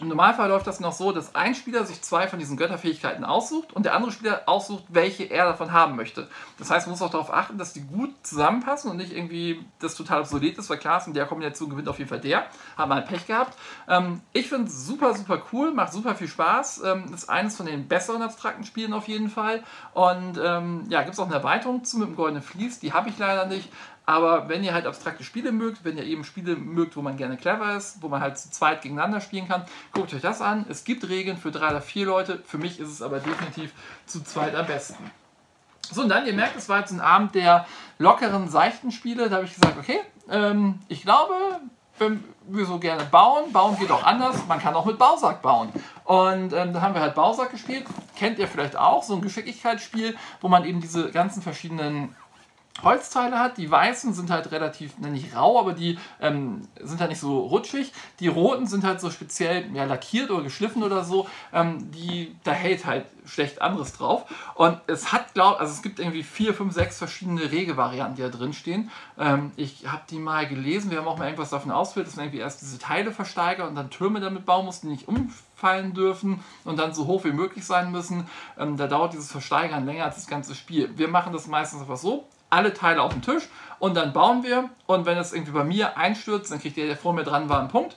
im 0.00 0.08
Normalfall 0.08 0.48
läuft 0.48 0.66
das 0.66 0.80
noch 0.80 0.92
so, 0.92 1.12
dass 1.12 1.34
ein 1.34 1.54
Spieler 1.54 1.84
sich 1.84 2.00
zwei 2.00 2.26
von 2.26 2.38
diesen 2.38 2.56
Götterfähigkeiten 2.56 3.24
aussucht 3.24 3.72
und 3.72 3.84
der 3.84 3.94
andere 3.94 4.10
Spieler 4.10 4.42
aussucht, 4.46 4.84
welche 4.88 5.24
er 5.24 5.44
davon 5.44 5.70
haben 5.70 5.96
möchte. 5.96 6.28
Das 6.58 6.70
heißt, 6.70 6.86
man 6.86 6.92
muss 6.92 7.02
auch 7.02 7.10
darauf 7.10 7.32
achten, 7.32 7.58
dass 7.58 7.74
die 7.74 7.82
gut 7.82 8.10
zusammenpassen 8.22 8.90
und 8.90 8.96
nicht 8.96 9.12
irgendwie 9.12 9.64
das 9.80 9.94
total 9.94 10.20
obsolet 10.20 10.56
ist, 10.56 10.70
weil 10.70 10.78
klar 10.78 10.98
ist, 10.98 11.08
in 11.08 11.14
der 11.14 11.26
Kombination 11.26 11.68
gewinnt 11.68 11.88
auf 11.88 11.98
jeden 11.98 12.08
Fall 12.08 12.20
der. 12.20 12.46
Hat 12.76 12.88
man 12.88 12.98
halt 12.98 13.06
Pech 13.06 13.26
gehabt. 13.26 13.56
Ähm, 13.86 14.22
ich 14.32 14.48
finde 14.48 14.68
es 14.68 14.86
super, 14.86 15.14
super 15.14 15.42
cool, 15.52 15.72
macht 15.72 15.92
super 15.92 16.14
viel 16.14 16.28
Spaß. 16.28 16.82
Ähm, 16.84 17.12
ist 17.14 17.28
eines 17.28 17.56
von 17.56 17.66
den 17.66 17.86
besseren 17.86 18.22
abstrakten 18.22 18.64
Spielen 18.64 18.94
auf 18.94 19.06
jeden 19.08 19.28
Fall. 19.28 19.62
Und 19.92 20.40
ähm, 20.42 20.86
ja, 20.88 21.02
gibt 21.02 21.14
es 21.14 21.20
auch 21.20 21.26
eine 21.26 21.34
Erweiterung 21.34 21.84
zu 21.84 21.98
mit 21.98 22.08
dem 22.08 22.16
Goldenen 22.16 22.42
Vlies, 22.42 22.80
die 22.80 22.92
habe 22.92 23.10
ich 23.10 23.18
leider 23.18 23.46
nicht. 23.46 23.68
Aber 24.12 24.46
wenn 24.50 24.62
ihr 24.62 24.74
halt 24.74 24.84
abstrakte 24.84 25.24
Spiele 25.24 25.52
mögt, 25.52 25.86
wenn 25.86 25.96
ihr 25.96 26.04
eben 26.04 26.22
Spiele 26.22 26.54
mögt, 26.54 26.98
wo 26.98 27.00
man 27.00 27.16
gerne 27.16 27.38
clever 27.38 27.74
ist, 27.74 28.02
wo 28.02 28.08
man 28.08 28.20
halt 28.20 28.36
zu 28.36 28.50
zweit 28.50 28.82
gegeneinander 28.82 29.22
spielen 29.22 29.48
kann, 29.48 29.64
guckt 29.92 30.12
euch 30.12 30.20
das 30.20 30.42
an. 30.42 30.66
Es 30.68 30.84
gibt 30.84 31.08
Regeln 31.08 31.38
für 31.38 31.50
drei 31.50 31.70
oder 31.70 31.80
vier 31.80 32.04
Leute. 32.04 32.42
Für 32.44 32.58
mich 32.58 32.78
ist 32.78 32.90
es 32.90 33.00
aber 33.00 33.20
definitiv 33.20 33.72
zu 34.04 34.22
zweit 34.22 34.54
am 34.54 34.66
besten. 34.66 35.10
So, 35.90 36.02
und 36.02 36.10
dann, 36.10 36.26
ihr 36.26 36.34
merkt, 36.34 36.56
es 36.56 36.68
war 36.68 36.80
jetzt 36.80 36.90
ein 36.90 37.00
Abend 37.00 37.34
der 37.34 37.66
lockeren, 37.98 38.50
seichten 38.50 38.92
Spiele. 38.92 39.30
Da 39.30 39.36
habe 39.36 39.46
ich 39.46 39.54
gesagt, 39.54 39.78
okay, 39.78 40.00
ähm, 40.28 40.78
ich 40.88 41.00
glaube, 41.00 41.32
wenn 41.98 42.22
wir 42.48 42.66
so 42.66 42.78
gerne 42.78 43.04
bauen, 43.04 43.50
bauen 43.50 43.78
geht 43.78 43.90
auch 43.90 44.04
anders. 44.04 44.46
Man 44.46 44.60
kann 44.60 44.74
auch 44.74 44.84
mit 44.84 44.98
Bausack 44.98 45.40
bauen. 45.40 45.70
Und 46.04 46.52
ähm, 46.52 46.74
da 46.74 46.82
haben 46.82 46.92
wir 46.92 47.00
halt 47.00 47.14
Bausack 47.14 47.50
gespielt. 47.50 47.86
Kennt 48.14 48.38
ihr 48.38 48.46
vielleicht 48.46 48.76
auch, 48.76 49.02
so 49.02 49.14
ein 49.14 49.22
Geschicklichkeitsspiel, 49.22 50.16
wo 50.42 50.48
man 50.48 50.66
eben 50.66 50.82
diese 50.82 51.10
ganzen 51.10 51.40
verschiedenen 51.40 52.14
Holzteile 52.82 53.38
hat. 53.38 53.58
Die 53.58 53.70
weißen 53.70 54.14
sind 54.14 54.30
halt 54.30 54.50
relativ, 54.50 54.98
ne, 54.98 55.10
nicht 55.10 55.36
rau, 55.36 55.60
aber 55.60 55.72
die 55.72 55.98
ähm, 56.20 56.66
sind 56.80 57.00
halt 57.00 57.10
nicht 57.10 57.20
so 57.20 57.40
rutschig. 57.40 57.92
Die 58.18 58.28
roten 58.28 58.66
sind 58.66 58.84
halt 58.84 59.00
so 59.00 59.10
speziell 59.10 59.64
ja, 59.74 59.84
lackiert 59.84 60.30
oder 60.30 60.42
geschliffen 60.42 60.82
oder 60.82 61.04
so. 61.04 61.28
Ähm, 61.52 61.90
die, 61.92 62.34
da 62.44 62.52
hält 62.52 62.86
halt 62.86 63.04
schlecht 63.26 63.60
anderes 63.60 63.92
drauf. 63.92 64.24
Und 64.54 64.80
es 64.86 65.12
hat, 65.12 65.34
glaube 65.34 65.60
also 65.60 65.72
es 65.72 65.82
gibt 65.82 65.98
irgendwie 65.98 66.22
vier, 66.22 66.54
fünf, 66.54 66.72
sechs 66.72 66.98
verschiedene 66.98 67.52
Regevarianten, 67.52 68.16
die 68.16 68.22
da 68.22 68.28
drin 68.28 68.52
stehen. 68.52 68.90
Ähm, 69.18 69.52
ich 69.56 69.86
habe 69.86 70.02
die 70.10 70.18
mal 70.18 70.48
gelesen. 70.48 70.90
Wir 70.90 70.98
haben 70.98 71.08
auch 71.08 71.18
mal 71.18 71.26
irgendwas 71.26 71.50
davon 71.50 71.70
ausgewählt, 71.70 72.08
dass 72.08 72.16
man 72.16 72.26
irgendwie 72.26 72.40
erst 72.40 72.62
diese 72.62 72.78
Teile 72.78 73.12
versteigert 73.12 73.68
und 73.68 73.74
dann 73.74 73.90
Türme 73.90 74.20
damit 74.20 74.46
bauen 74.46 74.64
muss, 74.64 74.80
die 74.80 74.88
nicht 74.88 75.08
umfallen 75.08 75.92
dürfen 75.92 76.42
und 76.64 76.78
dann 76.78 76.94
so 76.94 77.06
hoch 77.06 77.24
wie 77.24 77.32
möglich 77.32 77.66
sein 77.66 77.92
müssen. 77.92 78.26
Ähm, 78.58 78.76
da 78.76 78.86
dauert 78.86 79.12
dieses 79.12 79.30
Versteigern 79.30 79.84
länger 79.84 80.04
als 80.04 80.16
das 80.16 80.26
ganze 80.26 80.54
Spiel. 80.54 80.90
Wir 80.96 81.08
machen 81.08 81.32
das 81.34 81.46
meistens 81.46 81.82
einfach 81.82 81.98
so 81.98 82.24
alle 82.52 82.74
Teile 82.74 83.02
auf 83.02 83.12
den 83.12 83.22
Tisch 83.22 83.48
und 83.78 83.96
dann 83.96 84.12
bauen 84.12 84.44
wir. 84.44 84.70
Und 84.86 85.06
wenn 85.06 85.18
es 85.18 85.32
irgendwie 85.32 85.52
bei 85.52 85.64
mir 85.64 85.96
einstürzt, 85.96 86.52
dann 86.52 86.60
kriegt 86.60 86.76
der, 86.76 86.86
der 86.86 86.96
vor 86.96 87.12
mir 87.12 87.24
dran 87.24 87.48
war, 87.48 87.58
einen 87.58 87.68
Punkt. 87.68 87.96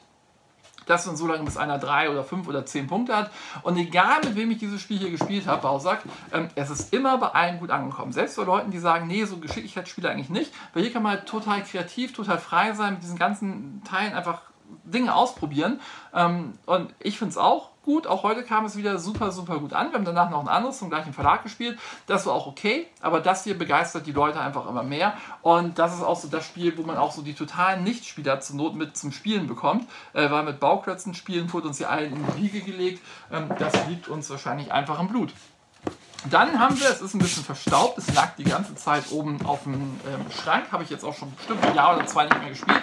Das 0.88 1.05
dann 1.05 1.15
so 1.15 1.27
lange, 1.27 1.43
bis 1.43 1.57
einer 1.57 1.79
drei 1.79 2.12
oder 2.12 2.24
fünf 2.24 2.47
oder 2.47 2.65
zehn 2.65 2.88
Punkte 2.88 3.15
hat. 3.15 3.31
Und 3.63 3.75
egal 3.77 4.19
mit 4.24 4.35
wem 4.35 4.51
ich 4.51 4.59
dieses 4.59 4.81
Spiel 4.81 5.00
hier 5.00 5.09
gespielt 5.09 5.47
habe, 5.47 5.63
Bausack, 5.63 6.03
ähm, 6.31 6.50
es 6.53 6.69
ist 6.69 6.93
immer 6.93 7.17
bei 7.17 7.27
allen 7.29 7.59
gut 7.59 7.71
angekommen. 7.71 8.12
Selbst 8.12 8.38
bei 8.38 8.43
Leuten, 8.43 8.69
die 8.69 8.77
sagen, 8.77 9.07
nee, 9.07 9.25
so 9.25 9.38
Geschicklichkeitsspiele 9.38 10.09
eigentlich 10.09 10.29
nicht. 10.29 10.53
Weil 10.74 10.83
hier 10.83 10.93
kann 10.93 11.01
man 11.03 11.13
halt 11.13 11.25
total 11.25 11.63
kreativ, 11.63 12.13
total 12.13 12.38
frei 12.38 12.74
sein, 12.74 12.93
mit 12.93 13.03
diesen 13.03 13.17
ganzen 13.17 13.83
Teilen 13.83 14.13
einfach 14.13 14.41
Dinge 14.84 15.15
ausprobieren. 15.15 15.79
Ähm, 16.13 16.53
und 16.65 16.93
ich 17.00 17.17
finde 17.17 17.31
es 17.31 17.38
auch 17.38 17.69
gut. 17.84 18.07
Auch 18.07 18.24
heute 18.24 18.43
kam 18.43 18.65
es 18.65 18.75
wieder 18.75 18.98
super, 19.00 19.31
super 19.31 19.60
gut 19.60 19.74
an. 19.74 19.91
Wir 19.91 19.95
haben 19.95 20.05
danach 20.05 20.29
noch 20.29 20.41
ein 20.41 20.48
anderes 20.48 20.79
zum 20.79 20.89
gleichen 20.89 21.13
Verlag 21.13 21.43
gespielt. 21.43 21.79
Das 22.07 22.25
war 22.25 22.34
auch 22.34 22.48
okay, 22.48 22.88
aber 23.01 23.22
das 23.22 23.43
hier 23.43 23.57
begeistert 23.57 24.05
die 24.07 24.12
Leute 24.12 24.39
einfach 24.39 24.67
immer 24.67 24.84
mehr. 24.84 25.13
Und 25.41 25.79
das 25.79 25.93
ist 25.93 26.03
auch 26.03 26.19
so 26.19 26.27
das 26.27 26.45
Spiel, 26.45 26.77
wo 26.77 26.84
man 26.84 26.98
auch 26.98 27.12
so 27.12 27.22
die 27.22 27.34
totalen 27.34 27.84
Nichtspieler 27.84 28.39
zur 28.41 28.57
Not 28.57 28.75
mit 28.75 28.98
zum 28.98 29.12
Spielen 29.12 29.48
bekommt. 29.48 29.88
Äh, 30.13 30.29
weil 30.29 30.43
mit 30.43 30.60
Bauklötzen 30.60 31.13
spielen 31.13 31.51
wurde 31.53 31.67
uns 31.67 31.77
hier 31.77 31.89
allen 31.89 32.13
in 32.13 32.25
die 32.25 32.43
Wiege 32.43 32.62
gelegt. 32.62 33.01
Ähm, 33.31 33.50
das 33.60 33.74
liegt 33.88 34.07
uns 34.07 34.29
wahrscheinlich 34.29 34.72
einfach 34.72 35.00
im 35.00 35.07
Blut. 35.07 35.31
Dann 36.29 36.60
haben 36.60 36.79
wir, 36.79 36.89
es 36.89 37.01
ist 37.01 37.13
ein 37.13 37.19
bisschen 37.19 37.43
verstaubt, 37.43 38.00
es 38.00 38.12
lag 38.15 38.36
die 38.36 38.45
ganze 38.45 38.74
Zeit 38.74 39.12
oben 39.12 39.45
auf 39.45 39.63
dem 39.63 39.74
ähm, 39.74 40.25
Schrank, 40.31 40.72
habe 40.72 40.81
ich 40.84 40.89
jetzt 40.89 41.05
auch 41.05 41.13
schon 41.13 41.31
bestimmt 41.36 41.63
ein 41.63 41.75
Jahr 41.75 41.95
oder 41.95 42.07
zwei 42.07 42.24
nicht 42.24 42.39
mehr 42.39 42.50
gespielt. 42.50 42.81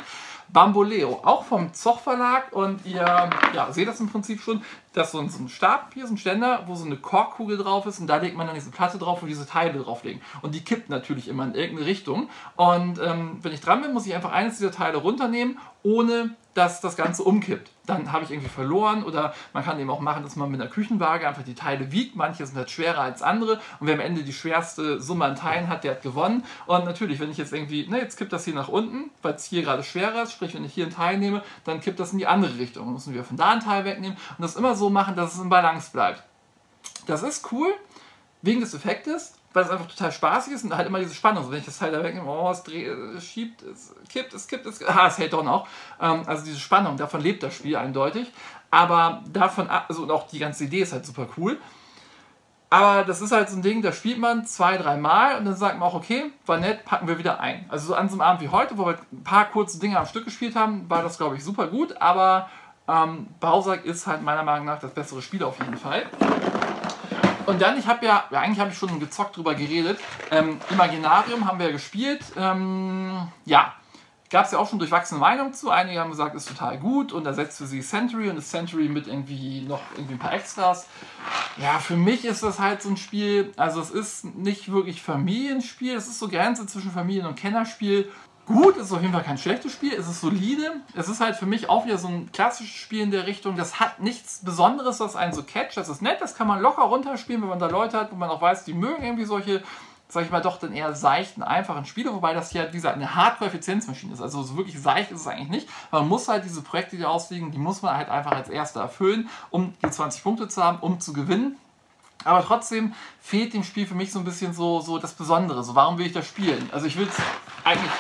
Bamboleo, 0.53 1.21
auch 1.23 1.45
vom 1.45 1.73
Zoch 1.73 2.01
Verlag 2.01 2.53
und 2.53 2.85
ihr 2.85 3.31
ja, 3.55 3.73
seht 3.73 3.89
das 3.89 4.01
im 4.01 4.11
Prinzip 4.11 4.41
schon, 4.41 4.63
dass 4.93 5.13
so 5.13 5.19
ein, 5.19 5.31
so 5.31 5.43
ein 5.43 5.49
Stab 5.49 5.95
hier, 5.95 6.07
so 6.07 6.15
ein 6.15 6.19
Ständer, 6.19 6.65
wo 6.67 6.75
so 6.75 6.85
eine 6.85 6.97
Korkkugel 6.97 7.57
drauf 7.57 7.87
ist 7.87 8.01
und 8.01 8.07
da 8.07 8.17
legt 8.17 8.37
man 8.37 8.47
dann 8.47 8.55
diese 8.55 8.71
Platte 8.71 8.99
drauf, 8.99 9.23
wo 9.23 9.27
diese 9.27 9.47
Teile 9.47 9.79
drauflegen. 9.81 10.21
Und 10.43 10.55
die 10.55 10.63
kippt 10.63 10.91
natürlich 10.91 11.29
immer 11.29 11.45
in 11.45 11.55
irgendeine 11.55 11.89
Richtung. 11.89 12.29
Und 12.57 13.01
ähm, 13.01 13.39
wenn 13.41 13.53
ich 13.53 13.61
dran 13.61 13.81
bin, 13.81 13.95
muss 13.95 14.07
ich 14.07 14.15
einfach 14.15 14.33
eines 14.33 14.59
dieser 14.59 14.73
Teile 14.73 14.99
runternehmen, 14.99 15.59
ohne 15.83 16.37
dass 16.55 16.81
das 16.81 16.97
Ganze 16.97 17.23
umkippt. 17.23 17.71
Dann 17.87 18.13
habe 18.13 18.25
ich 18.25 18.31
irgendwie 18.31 18.49
verloren 18.49 19.05
oder 19.05 19.35
man 19.53 19.65
kann 19.65 19.81
eben 19.81 19.91
auch 19.91 20.01
machen, 20.01 20.23
dass 20.23 20.37
man 20.37 20.51
mit 20.51 20.61
einer 20.61 20.71
Küchenwaage 20.71 21.27
einfach 21.27 21.43
die 21.43 21.55
Teile 21.55 21.91
wiegt. 21.93 22.15
Manche 22.15 22.45
sind 22.47 22.57
halt 22.57 22.71
schwerer 22.71 23.01
als 23.01 23.23
andere 23.23 23.55
und 23.81 23.87
wer 23.87 23.95
am 23.95 24.01
Ende 24.01 24.23
die 24.23 24.33
schwerste 24.33 25.01
Summe 25.01 25.25
an 25.25 25.37
Teilen 25.37 25.69
hat, 25.69 25.85
der 25.85 25.93
hat 25.93 26.03
gewonnen. 26.03 26.45
Und 26.67 26.85
natürlich, 26.85 27.21
wenn 27.21 27.31
ich 27.31 27.39
jetzt 27.39 27.53
irgendwie, 27.53 27.89
ne, 27.89 27.99
jetzt 27.99 28.17
kippt 28.19 28.33
das 28.33 28.45
hier 28.45 28.55
nach 28.55 28.69
unten, 28.69 29.11
weil 29.23 29.35
es 29.35 29.45
hier 29.45 29.63
gerade 29.63 29.83
schwerer 29.83 30.25
ist, 30.25 30.33
sprich, 30.33 30.55
wenn 30.55 30.65
ich 30.65 30.75
hier 30.75 30.85
einen 30.85 30.95
Teil 30.95 31.19
nehme, 31.19 31.43
dann 31.65 31.81
kippt 31.81 31.99
das 31.99 32.13
in 32.13 32.19
die 32.19 32.27
andere 32.27 32.59
Richtung. 32.59 32.85
Dann 32.85 32.95
müssen 32.95 33.15
wir 33.15 33.25
von 33.25 33.37
da 33.37 33.51
einen 33.51 33.61
Teil 33.61 33.85
wegnehmen 33.85 34.17
und 34.37 34.43
das 34.43 34.57
immer 34.57 34.75
so 34.75 34.91
machen, 34.91 35.17
dass 35.17 35.35
es 35.35 35.41
im 35.41 35.49
Balance 35.49 35.91
bleibt. 35.91 36.23
Das 37.07 37.23
ist 37.23 37.51
cool, 37.51 37.73
wegen 38.43 38.61
des 38.61 38.75
Effektes, 38.75 39.35
weil 39.53 39.65
es 39.65 39.71
einfach 39.71 39.87
total 39.87 40.13
spaßig 40.13 40.55
ist 40.55 40.65
und 40.65 40.77
halt 40.77 40.87
immer 40.87 40.99
diese 40.99 41.15
Spannung. 41.15 41.45
So, 41.45 41.51
wenn 41.51 41.59
ich 41.59 41.65
das 41.65 41.79
Teil 41.79 41.93
da 41.93 42.03
wegnehme, 42.03 42.29
oh, 42.29 42.51
es, 42.51 42.63
dreht, 42.63 42.89
es 42.89 43.25
schiebt, 43.25 43.63
es 43.63 43.95
kippt, 44.09 44.35
es 44.35 44.49
kippt, 44.49 44.67
es, 44.67 44.85
ah, 44.85 45.07
es 45.07 45.19
hält 45.19 45.33
doch 45.33 45.45
noch. 45.45 45.67
Ähm, 46.01 46.23
also 46.27 46.45
diese 46.45 46.59
Spannung, 46.59 46.97
davon 46.97 47.21
lebt 47.21 47.43
das 47.43 47.55
Spiel 47.55 47.77
eindeutig. 47.77 48.33
Aber 48.71 49.23
davon, 49.31 49.69
also 49.69 50.03
und 50.03 50.11
auch 50.11 50.27
die 50.29 50.39
ganze 50.39 50.65
Idee 50.65 50.81
ist 50.81 50.93
halt 50.93 51.05
super 51.05 51.27
cool. 51.37 51.59
Aber 52.71 53.05
das 53.05 53.21
ist 53.21 53.33
halt 53.33 53.51
so 53.51 53.57
ein 53.57 53.63
Ding, 53.63 53.83
da 53.83 53.93
spielt 53.93 54.19
man 54.19 54.47
zwei, 54.47 54.79
drei 54.79 54.97
Mal 54.97 55.37
und 55.37 55.45
dann 55.45 55.55
sagt 55.55 55.79
man 55.79 55.87
auch, 55.87 55.95
okay, 55.95 56.33
war 56.47 56.57
nett, 56.57 56.87
packen 56.87 57.07
wir 57.07 57.19
wieder 57.19 57.39
ein. 57.39 57.67
Also 57.69 57.89
so 57.89 57.95
an 57.95 58.09
so 58.09 58.15
einem 58.15 58.23
Abend 58.23 58.41
wie 58.41 58.49
heute, 58.49 58.79
wo 58.79 58.87
wir 58.87 58.97
ein 59.13 59.23
paar 59.25 59.45
kurze 59.45 59.79
Dinge 59.79 59.99
am 59.99 60.07
Stück 60.07 60.25
gespielt 60.25 60.57
haben, 60.57 60.89
war 60.89 61.03
das, 61.03 61.19
glaube 61.19 61.37
ich, 61.37 61.45
super 61.45 61.67
gut. 61.67 62.01
Aber 62.01 62.49
ähm, 62.89 63.27
Bausack 63.41 63.85
ist 63.85 64.07
halt 64.07 64.23
meiner 64.23 64.43
Meinung 64.43 64.65
nach 64.65 64.79
das 64.79 64.93
bessere 64.93 65.21
Spiel 65.21 65.43
auf 65.45 65.59
jeden 65.59 65.77
Fall. 65.77 66.07
Und 67.47 67.61
dann, 67.61 67.79
ich 67.79 67.87
habe 67.87 68.05
ja, 68.05 68.25
ja, 68.31 68.41
eigentlich 68.41 68.61
habe 68.61 68.71
ich 68.71 68.79
schon 68.79 69.01
gezockt 69.01 69.37
drüber 69.37 69.55
geredet. 69.55 69.99
Ähm, 70.31 70.61
Imaginarium 70.71 71.47
haben 71.47 71.59
wir 71.59 71.67
ja 71.67 71.73
gespielt. 71.73 72.21
Ähm, 72.37 73.29
ja, 73.45 73.75
gab 74.33 74.47
es 74.47 74.53
ja 74.53 74.59
auch 74.59 74.69
schon 74.69 74.79
durchwachsene 74.79 75.21
Meinungen 75.21 75.53
zu. 75.53 75.71
Einige 75.71 76.01
haben 76.01 76.11
gesagt, 76.11 76.35
ist 76.35 76.49
total 76.49 76.79
gut 76.79 77.13
und 77.13 77.27
ersetzt 77.27 77.59
für 77.59 77.67
sie 77.67 77.81
Century 77.81 78.31
und 78.31 78.39
ist 78.39 78.51
Century 78.51 78.89
mit 78.89 79.07
irgendwie 79.07 79.61
noch 79.61 79.83
irgendwie 79.95 80.15
ein 80.15 80.19
paar 80.19 80.33
Extras. 80.33 80.89
Ja, 81.59 81.79
für 81.79 81.97
mich 81.97 82.25
ist 82.25 82.43
das 82.43 82.59
halt 82.59 82.83
so 82.83 82.89
ein 82.89 82.97
Spiel, 82.97 83.53
also 83.57 83.81
es 83.81 83.91
ist 83.91 84.25
nicht 84.25 84.73
wirklich 84.73 85.03
Familienspiel, 85.03 85.95
es 85.95 86.09
ist 86.09 86.19
so 86.19 86.29
Grenze 86.29 86.67
zwischen 86.67 86.91
Familien- 86.91 87.27
und 87.27 87.37
Kennerspiel 87.37 88.11
gut, 88.47 88.77
es 88.77 88.87
ist 88.87 88.93
auf 88.93 89.01
jeden 89.01 89.13
Fall 89.13 89.23
kein 89.23 89.39
schlechtes 89.39 89.73
Spiel, 89.73 89.93
es 89.93 90.09
ist 90.09 90.21
solide. 90.21 90.81
Es 90.95 91.09
ist 91.09 91.21
halt 91.21 91.37
für 91.37 91.47
mich 91.47 91.69
auch 91.69 91.85
wieder 91.85 91.99
so 91.99 92.09
ein 92.09 92.31
klassisches 92.33 92.75
Spiel 92.75 93.03
in 93.03 93.11
der 93.11 93.27
Richtung. 93.27 93.57
Das 93.57 93.81
hat 93.81 94.01
nichts 94.01 94.41
Besonderes, 94.45 95.01
was 95.01 95.17
einen 95.17 95.33
so 95.33 95.43
catcht. 95.43 95.77
Das 95.77 95.89
ist 95.89 96.03
nett, 96.03 96.21
das 96.21 96.35
kann 96.35 96.47
man 96.47 96.61
locker 96.61 96.83
runterspielen, 96.83 97.43
wenn 97.43 97.49
man 97.49 97.59
da 97.59 97.69
Leute 97.69 97.99
hat, 97.99 98.13
wo 98.13 98.17
man 98.17 98.31
auch 98.31 98.41
weiß, 98.41 98.65
die 98.65 98.75
mögen 98.75 99.03
irgendwie 99.03 99.25
solche, 99.25 99.63
sag 100.09 100.25
ich 100.25 100.31
mal, 100.31 100.43
doch 100.43 100.59
dann 100.59 100.73
eher 100.73 100.95
seichten, 100.95 101.43
einfachen 101.43 101.85
Spiele. 101.85 102.13
Wobei 102.13 102.35
das 102.35 102.51
hier, 102.51 102.69
wie 102.69 102.77
gesagt, 102.77 102.97
eine 102.97 103.15
Hardcore-Effizienzmaschine 103.15 104.13
ist. 104.13 104.21
Also 104.21 104.43
so 104.43 104.57
wirklich 104.57 104.81
seicht 104.81 105.11
ist 105.11 105.21
es 105.21 105.27
eigentlich 105.27 105.49
nicht. 105.49 105.69
Man 105.91 106.09
muss 106.09 106.29
halt 106.29 106.45
diese 106.45 106.63
Projekte, 106.63 106.97
die 106.97 107.05
ausliegen, 107.05 107.51
die 107.51 107.59
muss 107.59 107.83
man 107.83 107.97
halt 107.97 108.09
einfach 108.09 108.33
als 108.33 108.49
Erster 108.49 108.81
erfüllen, 108.81 109.29
um 109.51 109.75
die 109.85 109.91
20 109.91 110.23
Punkte 110.23 110.49
zu 110.49 110.63
haben, 110.63 110.79
um 110.81 111.01
zu 111.01 111.13
gewinnen. 111.13 111.57
Aber 112.25 112.45
trotzdem 112.45 112.95
fehlt 113.21 113.53
dem 113.53 113.65
Spiel 113.65 113.87
für 113.87 113.95
mich 113.97 114.13
so 114.13 114.19
ein 114.19 114.25
bisschen 114.25 114.53
so, 114.53 114.81
so 114.81 114.99
das 114.99 115.13
Besondere. 115.13 115.65
So, 115.65 115.75
warum 115.75 115.99
will 115.99 116.07
ich 116.07 116.13
das 116.13 116.27
spielen? 116.27 116.71
Also 116.73 116.87
ich 116.87 116.97
will 116.97 117.09
es 117.09 117.17
eigentlich 117.65 117.91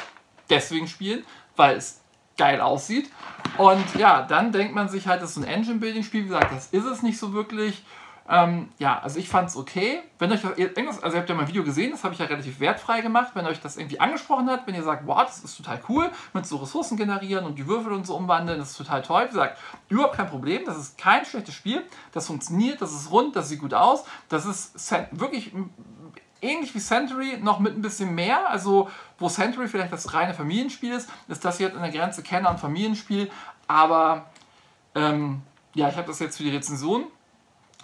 deswegen 0.52 0.86
spielen, 0.86 1.24
weil 1.56 1.76
es 1.76 2.00
geil 2.36 2.60
aussieht. 2.60 3.10
Und 3.58 3.94
ja, 3.96 4.22
dann 4.22 4.52
denkt 4.52 4.74
man 4.74 4.88
sich 4.88 5.06
halt, 5.06 5.22
das 5.22 5.30
ist 5.30 5.36
ein 5.38 5.44
Engine-Building-Spiel. 5.44 6.24
Wie 6.24 6.28
gesagt, 6.28 6.52
das 6.52 6.68
ist 6.68 6.84
es 6.84 7.02
nicht 7.02 7.18
so 7.18 7.32
wirklich. 7.32 7.84
Ähm, 8.28 8.68
ja, 8.78 9.00
also 9.00 9.18
ich 9.18 9.28
fand 9.28 9.48
es 9.48 9.56
okay. 9.56 10.00
Wenn 10.18 10.30
euch 10.32 10.42
das, 10.42 11.02
also 11.02 11.16
ihr 11.16 11.20
habt 11.20 11.28
ja 11.28 11.34
mein 11.34 11.48
Video 11.48 11.64
gesehen, 11.64 11.90
das 11.90 12.04
habe 12.04 12.14
ich 12.14 12.20
ja 12.20 12.26
relativ 12.26 12.60
wertfrei 12.60 13.00
gemacht. 13.00 13.32
Wenn 13.34 13.46
euch 13.46 13.60
das 13.60 13.76
irgendwie 13.76 14.00
angesprochen 14.00 14.48
hat, 14.48 14.66
wenn 14.66 14.74
ihr 14.74 14.82
sagt, 14.82 15.06
wow, 15.06 15.24
das 15.24 15.40
ist 15.40 15.56
total 15.56 15.80
cool, 15.88 16.10
mit 16.32 16.46
so 16.46 16.56
Ressourcen 16.56 16.96
generieren 16.96 17.44
und 17.44 17.58
die 17.58 17.66
Würfel 17.66 17.92
und 17.92 18.06
so 18.06 18.16
umwandeln, 18.16 18.58
das 18.58 18.70
ist 18.70 18.78
total 18.78 19.02
toll. 19.02 19.24
Wie 19.24 19.28
gesagt, 19.28 19.58
überhaupt 19.88 20.16
kein 20.16 20.28
Problem. 20.28 20.62
Das 20.64 20.78
ist 20.78 20.96
kein 20.96 21.24
schlechtes 21.24 21.54
Spiel. 21.54 21.82
Das 22.12 22.28
funktioniert, 22.28 22.80
das 22.80 22.92
ist 22.92 23.10
rund, 23.10 23.34
das 23.34 23.48
sieht 23.48 23.60
gut 23.60 23.74
aus. 23.74 24.04
Das 24.28 24.46
ist 24.46 24.94
wirklich 25.10 25.52
ähnlich 26.40 26.74
wie 26.74 26.80
Century, 26.80 27.38
noch 27.40 27.58
mit 27.58 27.76
ein 27.76 27.82
bisschen 27.82 28.14
mehr. 28.14 28.48
Also, 28.48 28.88
wo 29.22 29.28
Century 29.28 29.68
vielleicht 29.68 29.92
das 29.92 30.12
reine 30.12 30.34
Familienspiel 30.34 30.92
ist, 30.92 31.08
ist 31.28 31.44
das 31.44 31.58
hier 31.58 31.68
halt 31.68 31.76
an 31.76 31.82
der 31.82 31.92
Grenze 31.92 32.22
Kenner- 32.22 32.50
und 32.50 32.60
Familienspiel. 32.60 33.30
Aber 33.68 34.26
ähm, 34.94 35.42
ja, 35.74 35.88
ich 35.88 35.96
habe 35.96 36.06
das 36.06 36.18
jetzt 36.18 36.36
für 36.36 36.42
die 36.42 36.54
Rezension 36.54 37.06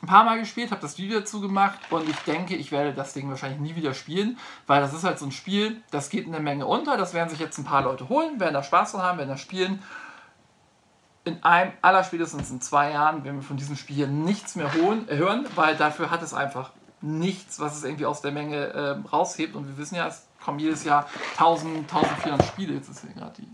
ein 0.02 0.06
paar 0.06 0.24
Mal 0.24 0.38
gespielt, 0.38 0.70
habe 0.70 0.80
das 0.80 0.98
Video 0.98 1.18
dazu 1.18 1.40
gemacht 1.40 1.78
und 1.90 2.08
ich 2.08 2.16
denke, 2.18 2.54
ich 2.54 2.70
werde 2.70 2.94
das 2.94 3.14
Ding 3.14 3.28
wahrscheinlich 3.28 3.58
nie 3.58 3.74
wieder 3.74 3.94
spielen, 3.94 4.38
weil 4.66 4.80
das 4.80 4.94
ist 4.94 5.02
halt 5.02 5.18
so 5.18 5.26
ein 5.26 5.32
Spiel, 5.32 5.82
das 5.90 6.08
geht 6.08 6.26
in 6.26 6.32
der 6.32 6.40
Menge 6.40 6.66
unter. 6.66 6.96
Das 6.96 7.14
werden 7.14 7.28
sich 7.28 7.40
jetzt 7.40 7.58
ein 7.58 7.64
paar 7.64 7.82
Leute 7.82 8.08
holen, 8.08 8.38
werden 8.38 8.54
da 8.54 8.62
Spaß 8.62 8.92
dran 8.92 9.02
haben, 9.02 9.18
werden 9.18 9.30
das 9.30 9.40
spielen. 9.40 9.82
In 11.24 11.42
einem, 11.42 11.72
allerspätestens 11.82 12.50
in 12.50 12.60
zwei 12.60 12.92
Jahren 12.92 13.24
werden 13.24 13.36
wir 13.36 13.42
von 13.42 13.56
diesem 13.56 13.76
Spiel 13.76 14.06
nichts 14.06 14.54
mehr 14.54 14.72
holen, 14.74 15.06
hören, 15.08 15.46
weil 15.56 15.76
dafür 15.76 16.10
hat 16.10 16.22
es 16.22 16.32
einfach 16.32 16.70
nichts, 17.00 17.58
was 17.58 17.76
es 17.76 17.84
irgendwie 17.84 18.06
aus 18.06 18.22
der 18.22 18.32
Menge 18.32 18.56
äh, 18.56 19.08
raushebt. 19.08 19.56
Und 19.56 19.66
wir 19.66 19.76
wissen 19.78 19.96
ja, 19.96 20.06
es 20.06 20.27
kommen 20.44 20.58
jedes 20.58 20.84
Jahr 20.84 21.06
1000, 21.32 21.92
1400 21.92 22.46
Spiele. 22.46 22.74
Jetzt 22.74 22.88
ist 22.88 23.00
hier 23.00 23.14
gerade 23.14 23.34
die 23.38 23.48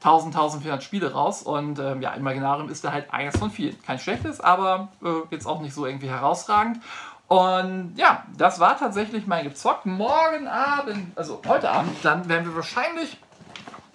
1000, 0.00 0.34
1400 0.34 0.82
Spiele 0.82 1.12
raus. 1.12 1.42
Und 1.42 1.78
ähm, 1.78 2.00
ja, 2.02 2.12
Imaginarium 2.14 2.68
ist 2.68 2.84
da 2.84 2.92
halt 2.92 3.12
eines 3.12 3.36
von 3.36 3.50
vielen. 3.50 3.80
Kein 3.82 3.98
schlechtes, 3.98 4.40
aber 4.40 4.88
äh, 5.02 5.08
jetzt 5.30 5.46
auch 5.46 5.60
nicht 5.60 5.74
so 5.74 5.86
irgendwie 5.86 6.08
herausragend. 6.08 6.80
Und 7.26 7.94
ja, 7.96 8.24
das 8.36 8.58
war 8.58 8.78
tatsächlich 8.78 9.26
mein 9.26 9.44
Gezockt. 9.44 9.84
Morgen 9.84 10.48
Abend, 10.48 11.16
also 11.16 11.42
heute 11.46 11.70
Abend, 11.70 11.96
dann 12.02 12.28
werden 12.28 12.46
wir 12.46 12.56
wahrscheinlich 12.56 13.18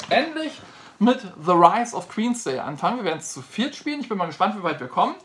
endlich 0.09 0.61
mit 0.99 1.19
The 1.43 1.51
Rise 1.51 1.95
of 1.95 2.09
Queensday 2.09 2.59
anfangen. 2.59 2.97
Wir 2.97 3.05
werden 3.05 3.19
es 3.19 3.33
zu 3.33 3.41
viert 3.41 3.75
spielen. 3.75 4.01
Ich 4.01 4.09
bin 4.09 4.17
mal 4.17 4.27
gespannt, 4.27 4.55
wie 4.57 4.63
weit 4.63 4.79
wir 4.79 4.87
kommen. 4.87 5.15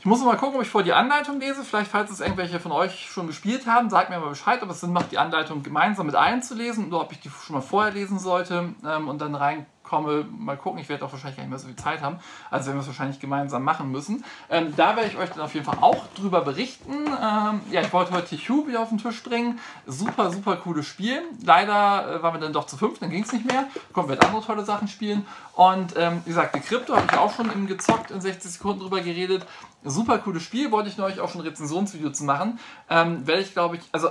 Ich 0.00 0.06
muss 0.06 0.24
mal 0.24 0.38
gucken, 0.38 0.56
ob 0.56 0.62
ich 0.62 0.70
vor 0.70 0.82
die 0.82 0.94
Anleitung 0.94 1.40
lese. 1.40 1.62
Vielleicht, 1.62 1.90
falls 1.90 2.10
es 2.10 2.20
irgendwelche 2.20 2.58
von 2.58 2.72
euch 2.72 3.10
schon 3.10 3.26
gespielt 3.26 3.66
haben, 3.66 3.90
sagt 3.90 4.08
mir 4.08 4.18
mal 4.18 4.30
Bescheid, 4.30 4.62
ob 4.62 4.70
es 4.70 4.80
Sinn 4.80 4.94
macht, 4.94 5.12
die 5.12 5.18
Anleitung 5.18 5.62
gemeinsam 5.62 6.06
mit 6.06 6.14
allen 6.14 6.42
zu 6.42 6.54
lesen 6.54 6.86
oder 6.86 7.02
ob 7.02 7.12
ich 7.12 7.20
die 7.20 7.28
schon 7.28 7.56
mal 7.56 7.60
vorher 7.60 7.92
lesen 7.92 8.18
sollte 8.18 8.74
ähm, 8.82 9.08
und 9.08 9.20
dann 9.20 9.34
rein 9.34 9.66
komme, 9.90 10.24
mal 10.38 10.56
gucken. 10.56 10.78
Ich 10.78 10.88
werde 10.88 11.04
auch 11.04 11.12
wahrscheinlich 11.12 11.36
gar 11.36 11.42
nicht 11.42 11.50
mehr 11.50 11.58
so 11.58 11.66
viel 11.66 11.76
Zeit 11.76 12.00
haben. 12.00 12.20
Also 12.50 12.68
werden 12.68 12.76
wir 12.76 12.82
es 12.82 12.86
wahrscheinlich 12.86 13.18
gemeinsam 13.18 13.64
machen 13.64 13.90
müssen. 13.90 14.24
Ähm, 14.48 14.72
da 14.76 14.94
werde 14.94 15.08
ich 15.08 15.16
euch 15.16 15.30
dann 15.30 15.40
auf 15.40 15.52
jeden 15.52 15.66
Fall 15.66 15.78
auch 15.80 16.06
drüber 16.14 16.42
berichten. 16.42 16.92
Ähm, 16.92 17.60
ja, 17.70 17.80
ich 17.80 17.92
wollte 17.92 18.12
heute 18.12 18.28
Tichu 18.28 18.68
wieder 18.68 18.80
auf 18.80 18.90
den 18.90 18.98
Tisch 18.98 19.20
bringen. 19.22 19.58
Super, 19.86 20.30
super 20.30 20.56
cooles 20.56 20.86
Spiel. 20.86 21.22
Leider 21.44 22.18
äh, 22.18 22.22
waren 22.22 22.34
wir 22.34 22.40
dann 22.40 22.52
doch 22.52 22.66
zu 22.66 22.76
fünf, 22.76 23.00
dann 23.00 23.10
ging 23.10 23.24
es 23.24 23.32
nicht 23.32 23.44
mehr. 23.44 23.64
Kommen 23.92 24.08
wir 24.08 24.22
andere 24.22 24.42
tolle 24.42 24.64
Sachen 24.64 24.86
spielen. 24.86 25.26
Und 25.54 25.94
ähm, 25.96 26.22
wie 26.24 26.30
gesagt, 26.30 26.54
die 26.54 26.60
Krypto 26.60 26.94
habe 26.94 27.06
ich 27.10 27.18
auch 27.18 27.34
schon 27.34 27.50
im 27.50 27.66
gezockt 27.66 28.12
in 28.12 28.20
60 28.20 28.52
Sekunden 28.52 28.80
drüber 28.80 29.00
geredet. 29.00 29.44
Super 29.82 30.18
cooles 30.18 30.42
Spiel, 30.42 30.70
wollte 30.70 30.88
ich 30.88 30.98
neulich 30.98 31.20
auch 31.20 31.30
schon 31.30 31.40
ein 31.40 31.46
Rezensionsvideo 31.48 32.10
zu 32.10 32.24
machen. 32.24 32.58
Ähm, 32.88 33.26
werde 33.26 33.42
ich, 33.42 33.52
glaube 33.52 33.76
ich, 33.76 33.82
also 33.92 34.10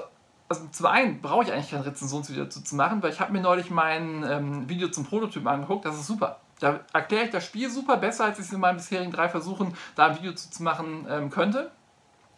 also 0.50 0.68
zum 0.72 0.88
einen 0.88 1.22
brauche 1.22 1.44
ich 1.44 1.54
eigentlich 1.54 1.70
kein 1.70 1.82
Rezensionsvideo 1.82 2.46
dazu 2.46 2.62
zu 2.62 2.76
machen, 2.76 3.02
weil 3.04 3.12
ich 3.12 3.20
habe 3.20 3.32
mir 3.32 3.42
neulich 3.42 3.70
mein 3.70 4.26
ähm, 4.28 4.68
Video 4.68 4.90
zum 4.90 5.06
Prototypen 5.06 5.48
angeguckt, 5.48 5.86
das 5.86 5.96
ist 5.96 6.08
super. 6.08 6.40
Da 6.60 6.82
erkläre 6.92 7.26
ich 7.26 7.32
das 7.32 7.46
Spiel 7.46 7.70
super, 7.70 7.98
besser 7.98 8.26
als 8.26 8.40
ich 8.40 8.46
es 8.46 8.52
in 8.52 8.60
meinen 8.60 8.78
bisherigen 8.78 9.12
drei 9.12 9.30
Versuchen 9.30 9.74
da 9.96 10.08
ein 10.08 10.18
Video 10.18 10.34
zu, 10.34 10.50
zu 10.50 10.64
machen 10.64 11.08
ähm, 11.10 11.30
könnte. 11.30 11.72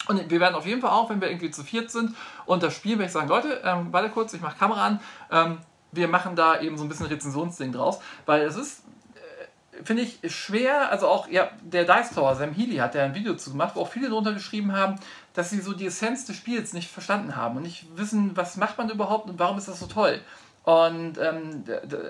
Und 0.07 0.29
wir 0.29 0.39
werden 0.39 0.55
auf 0.55 0.65
jeden 0.65 0.81
Fall 0.81 0.91
auch, 0.91 1.09
wenn 1.09 1.21
wir 1.21 1.29
irgendwie 1.29 1.51
zu 1.51 1.63
viert 1.63 1.89
sind 1.89 2.15
und 2.45 2.63
das 2.63 2.75
Spiel, 2.75 2.93
werde 2.93 3.05
ich 3.05 3.11
sagen, 3.11 3.29
Leute, 3.29 3.61
ähm, 3.63 3.87
warte 3.91 4.09
kurz, 4.09 4.33
ich 4.33 4.41
mache 4.41 4.57
Kamera 4.57 4.85
an, 4.85 4.99
ähm, 5.31 5.57
wir 5.91 6.07
machen 6.07 6.35
da 6.35 6.59
eben 6.59 6.77
so 6.77 6.83
ein 6.83 6.89
bisschen 6.89 7.05
Rezensionsding 7.05 7.71
draus, 7.71 7.99
weil 8.25 8.41
es 8.41 8.55
ist, 8.55 8.83
äh, 9.15 9.83
finde 9.83 10.03
ich, 10.03 10.19
schwer, 10.33 10.89
also 10.89 11.07
auch, 11.07 11.27
ja, 11.27 11.49
der 11.61 11.85
Dice 11.85 12.15
Tower, 12.15 12.35
Sam 12.35 12.51
Healy 12.53 12.77
hat 12.77 12.95
ja 12.95 13.03
ein 13.03 13.13
Video 13.13 13.35
zu 13.35 13.51
gemacht, 13.51 13.75
wo 13.75 13.81
auch 13.81 13.89
viele 13.89 14.09
drunter 14.09 14.33
geschrieben 14.33 14.73
haben, 14.73 14.95
dass 15.33 15.49
sie 15.49 15.61
so 15.61 15.73
die 15.73 15.85
Essenz 15.85 16.25
des 16.25 16.35
Spiels 16.35 16.73
nicht 16.73 16.89
verstanden 16.89 17.35
haben 17.35 17.57
und 17.57 17.63
nicht 17.63 17.85
wissen, 17.95 18.35
was 18.35 18.57
macht 18.57 18.77
man 18.77 18.89
überhaupt 18.89 19.29
und 19.29 19.39
warum 19.39 19.57
ist 19.57 19.67
das 19.67 19.79
so 19.79 19.87
toll. 19.87 20.21
Und 20.63 21.17
ähm, 21.17 21.63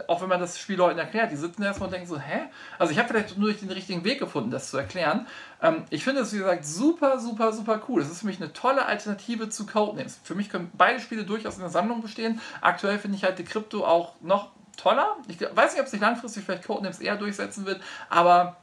auch 0.07 0.21
wenn 0.21 0.27
man 0.27 0.41
das 0.41 0.59
Spiel 0.59 0.75
Leuten 0.75 0.99
erklärt, 0.99 1.31
die 1.31 1.37
sitzen 1.37 1.63
erstmal 1.63 1.87
und 1.87 1.93
denken 1.93 2.07
so, 2.07 2.19
hä? 2.19 2.49
Also 2.77 2.91
ich 2.91 2.99
habe 2.99 3.07
vielleicht 3.07 3.37
nur 3.37 3.53
den 3.53 3.71
richtigen 3.71 4.03
Weg 4.03 4.19
gefunden, 4.19 4.51
das 4.51 4.69
zu 4.69 4.77
erklären. 4.77 5.25
Ähm, 5.61 5.85
ich 5.89 6.03
finde 6.03 6.21
es, 6.21 6.33
wie 6.33 6.39
gesagt, 6.39 6.65
super, 6.65 7.17
super, 7.17 7.53
super 7.53 7.81
cool. 7.87 8.01
Es 8.01 8.11
ist 8.11 8.19
für 8.19 8.25
mich 8.25 8.41
eine 8.41 8.51
tolle 8.51 8.85
Alternative 8.85 9.47
zu 9.47 9.65
Codenames. 9.65 10.19
Für 10.23 10.35
mich 10.35 10.49
können 10.49 10.69
beide 10.73 10.99
Spiele 10.99 11.23
durchaus 11.23 11.55
in 11.55 11.61
der 11.61 11.69
Sammlung 11.69 12.01
bestehen. 12.01 12.41
Aktuell 12.59 12.99
finde 12.99 13.15
ich 13.15 13.23
halt 13.23 13.39
die 13.39 13.45
Krypto 13.45 13.85
auch 13.85 14.15
noch 14.19 14.49
toller. 14.75 15.15
Ich 15.29 15.39
weiß 15.39 15.73
nicht, 15.73 15.81
ob 15.81 15.87
sich 15.87 16.01
langfristig 16.01 16.43
vielleicht 16.43 16.65
Codenames 16.65 16.99
eher 16.99 17.15
durchsetzen 17.15 17.65
wird, 17.65 17.81
aber 18.09 18.57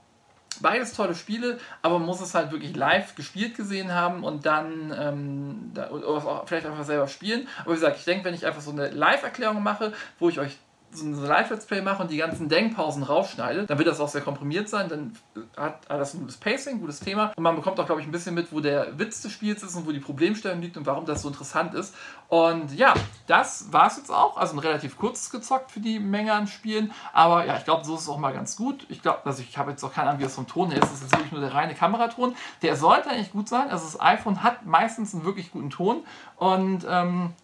beides 0.63 0.93
tolle 0.93 1.15
Spiele, 1.15 1.59
aber 1.83 1.99
man 1.99 2.07
muss 2.07 2.21
es 2.21 2.35
halt 2.35 2.53
wirklich 2.53 2.77
live 2.77 3.15
gespielt 3.15 3.57
gesehen 3.57 3.93
haben 3.93 4.25
und 4.25 4.47
dann 4.47 4.95
ähm, 4.99 5.71
da, 5.75 5.91
oder 5.91 6.45
vielleicht 6.47 6.67
einfach 6.67 6.85
selber 6.85 7.09
spielen. 7.09 7.49
Aber 7.61 7.73
wie 7.73 7.77
gesagt, 7.77 7.99
ich 7.99 8.05
denke, 8.05 8.25
wenn 8.25 8.35
ich 8.35 8.47
einfach 8.47 8.61
so 8.61 8.71
eine 8.71 8.89
Live-Erklärung 8.89 9.63
mache, 9.63 9.93
wo 10.19 10.29
ich 10.29 10.39
euch 10.39 10.57
so 10.91 11.05
ein 11.05 11.15
Live-Let's 11.15 11.67
Play 11.67 11.83
mache 11.83 12.03
und 12.03 12.11
die 12.11 12.17
ganzen 12.17 12.49
Denkpausen 12.49 13.03
rausschneide, 13.03 13.67
dann 13.67 13.79
wird 13.79 13.89
das 13.89 14.01
auch 14.01 14.09
sehr 14.09 14.21
komprimiert 14.21 14.69
sein, 14.69 14.89
dann 14.89 15.13
hat, 15.57 15.89
hat 15.89 16.01
das 16.01 16.15
ein 16.15 16.21
gutes 16.21 16.37
Pacing, 16.37 16.81
gutes 16.81 17.01
Thema 17.01 17.33
und 17.37 17.43
man 17.43 17.57
bekommt 17.57 17.79
auch, 17.81 17.87
glaube 17.87 18.01
ich, 18.01 18.07
ein 18.07 18.11
bisschen 18.11 18.35
mit, 18.35 18.53
wo 18.53 18.61
der 18.61 18.99
Witz 18.99 19.21
des 19.23 19.33
Spiels 19.33 19.63
ist 19.63 19.75
und 19.77 19.87
wo 19.87 19.93
die 19.93 20.01
Problemstellung 20.01 20.61
liegt 20.61 20.77
und 20.77 20.87
warum 20.87 21.05
das 21.05 21.23
so 21.23 21.29
interessant 21.29 21.75
ist. 21.75 21.95
Und 22.29 22.75
ja, 22.75 22.95
das 23.27 23.73
war 23.73 23.87
es 23.87 23.97
jetzt 23.97 24.11
auch. 24.11 24.37
Also 24.37 24.55
ein 24.55 24.59
relativ 24.59 24.97
kurzes 24.97 25.31
gezockt 25.31 25.71
für 25.71 25.81
die 25.81 25.99
Menge 25.99 26.33
an 26.33 26.47
Spielen, 26.47 26.93
aber 27.13 27.45
ja, 27.47 27.57
ich 27.57 27.65
glaube, 27.65 27.85
so 27.85 27.95
ist 27.95 28.03
es 28.03 28.09
auch 28.09 28.19
mal 28.19 28.33
ganz 28.33 28.57
gut. 28.57 28.87
Ich 28.89 29.03
glaube, 29.03 29.21
also 29.25 29.43
ich 29.43 29.57
habe 29.59 29.71
jetzt 29.71 29.85
auch 29.85 29.93
keine 29.93 30.09
Ahnung, 30.09 30.21
wie 30.21 30.25
das 30.25 30.35
vom 30.35 30.47
Ton 30.47 30.71
her 30.71 30.83
ist. 30.83 30.93
Das 30.93 31.03
ist 31.03 31.13
wirklich 31.13 31.33
nur 31.33 31.41
der 31.41 31.55
reine 31.55 31.75
Kameraton. 31.75 32.35
Der 32.63 32.77
sollte 32.77 33.11
eigentlich 33.11 33.33
gut 33.33 33.49
sein. 33.49 33.71
Also 33.71 33.85
das 33.85 34.01
iPhone 34.01 34.43
hat 34.43 34.67
meistens 34.67 35.15
einen 35.15 35.25
wirklich 35.25 35.51
guten 35.51 35.71
Ton 35.71 36.05
und 36.37 36.87
ähm, 36.89 37.35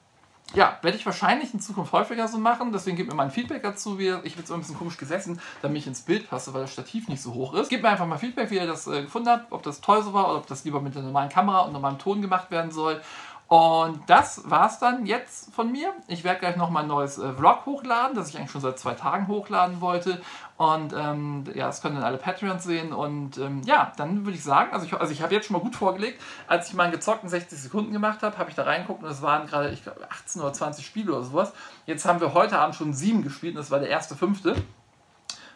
ja, 0.54 0.78
werde 0.82 0.96
ich 0.96 1.04
wahrscheinlich 1.04 1.52
in 1.52 1.60
Zukunft 1.60 1.92
häufiger 1.92 2.28
so 2.28 2.38
machen. 2.38 2.72
Deswegen 2.72 2.96
gebt 2.96 3.10
mir 3.10 3.16
mal 3.16 3.24
ein 3.24 3.30
Feedback 3.30 3.62
dazu. 3.62 3.98
Ich 3.98 4.10
habe 4.10 4.22
jetzt 4.24 4.48
so 4.48 4.54
ein 4.54 4.60
bisschen 4.60 4.78
komisch 4.78 4.96
gesessen, 4.96 5.40
damit 5.62 5.78
ich 5.78 5.86
ins 5.86 6.02
Bild 6.02 6.28
passe, 6.28 6.54
weil 6.54 6.62
das 6.62 6.72
Stativ 6.72 7.08
nicht 7.08 7.22
so 7.22 7.34
hoch 7.34 7.54
ist. 7.54 7.68
Gebt 7.68 7.82
mir 7.82 7.90
einfach 7.90 8.06
mal 8.06 8.18
Feedback, 8.18 8.50
wie 8.50 8.56
ihr 8.56 8.66
das 8.66 8.86
äh, 8.86 9.02
gefunden 9.02 9.28
habt, 9.28 9.52
ob 9.52 9.62
das 9.62 9.80
toll 9.80 10.02
so 10.02 10.12
war 10.12 10.28
oder 10.28 10.38
ob 10.38 10.46
das 10.46 10.64
lieber 10.64 10.80
mit 10.80 10.94
der 10.94 11.02
normalen 11.02 11.28
Kamera 11.28 11.60
und 11.60 11.72
normalem 11.72 11.98
Ton 11.98 12.22
gemacht 12.22 12.50
werden 12.50 12.70
soll. 12.70 13.00
Und 13.46 14.00
das 14.06 14.48
war's 14.50 14.78
dann 14.78 15.04
jetzt 15.04 15.54
von 15.54 15.70
mir. 15.70 15.92
Ich 16.08 16.24
werde 16.24 16.40
gleich 16.40 16.56
nochmal 16.56 16.84
ein 16.84 16.88
neues 16.88 17.18
äh, 17.18 17.32
Vlog 17.34 17.66
hochladen, 17.66 18.16
das 18.16 18.30
ich 18.30 18.38
eigentlich 18.38 18.50
schon 18.50 18.62
seit 18.62 18.78
zwei 18.78 18.94
Tagen 18.94 19.28
hochladen 19.28 19.80
wollte. 19.80 20.20
Und 20.56 20.92
ähm, 20.96 21.44
ja, 21.54 21.66
das 21.66 21.82
können 21.82 21.96
dann 21.96 22.04
alle 22.04 22.16
Patreons 22.16 22.62
sehen. 22.62 22.92
Und 22.92 23.38
ähm, 23.38 23.62
ja, 23.64 23.92
dann 23.96 24.24
würde 24.24 24.36
ich 24.36 24.44
sagen, 24.44 24.72
also 24.72 24.86
ich, 24.86 24.94
also 24.94 25.12
ich 25.12 25.20
habe 25.20 25.34
jetzt 25.34 25.46
schon 25.46 25.54
mal 25.54 25.62
gut 25.62 25.74
vorgelegt. 25.74 26.20
Als 26.46 26.68
ich 26.68 26.74
meinen 26.74 26.92
gezockten 26.92 27.28
60 27.28 27.58
Sekunden 27.58 27.92
gemacht 27.92 28.22
habe, 28.22 28.38
habe 28.38 28.50
ich 28.50 28.56
da 28.56 28.62
reingeguckt 28.62 29.02
und 29.02 29.10
es 29.10 29.20
waren 29.20 29.46
gerade, 29.46 29.70
ich 29.70 29.82
glaube, 29.82 30.00
18 30.08 30.40
oder 30.40 30.52
20 30.52 30.86
Spiele 30.86 31.12
oder 31.12 31.24
sowas. 31.24 31.52
Jetzt 31.86 32.04
haben 32.04 32.20
wir 32.20 32.34
heute 32.34 32.58
Abend 32.58 32.76
schon 32.76 32.94
sieben 32.94 33.22
gespielt 33.22 33.54
und 33.54 33.62
das 33.62 33.72
war 33.72 33.80
der 33.80 33.88
erste 33.88 34.14
fünfte. 34.14 34.54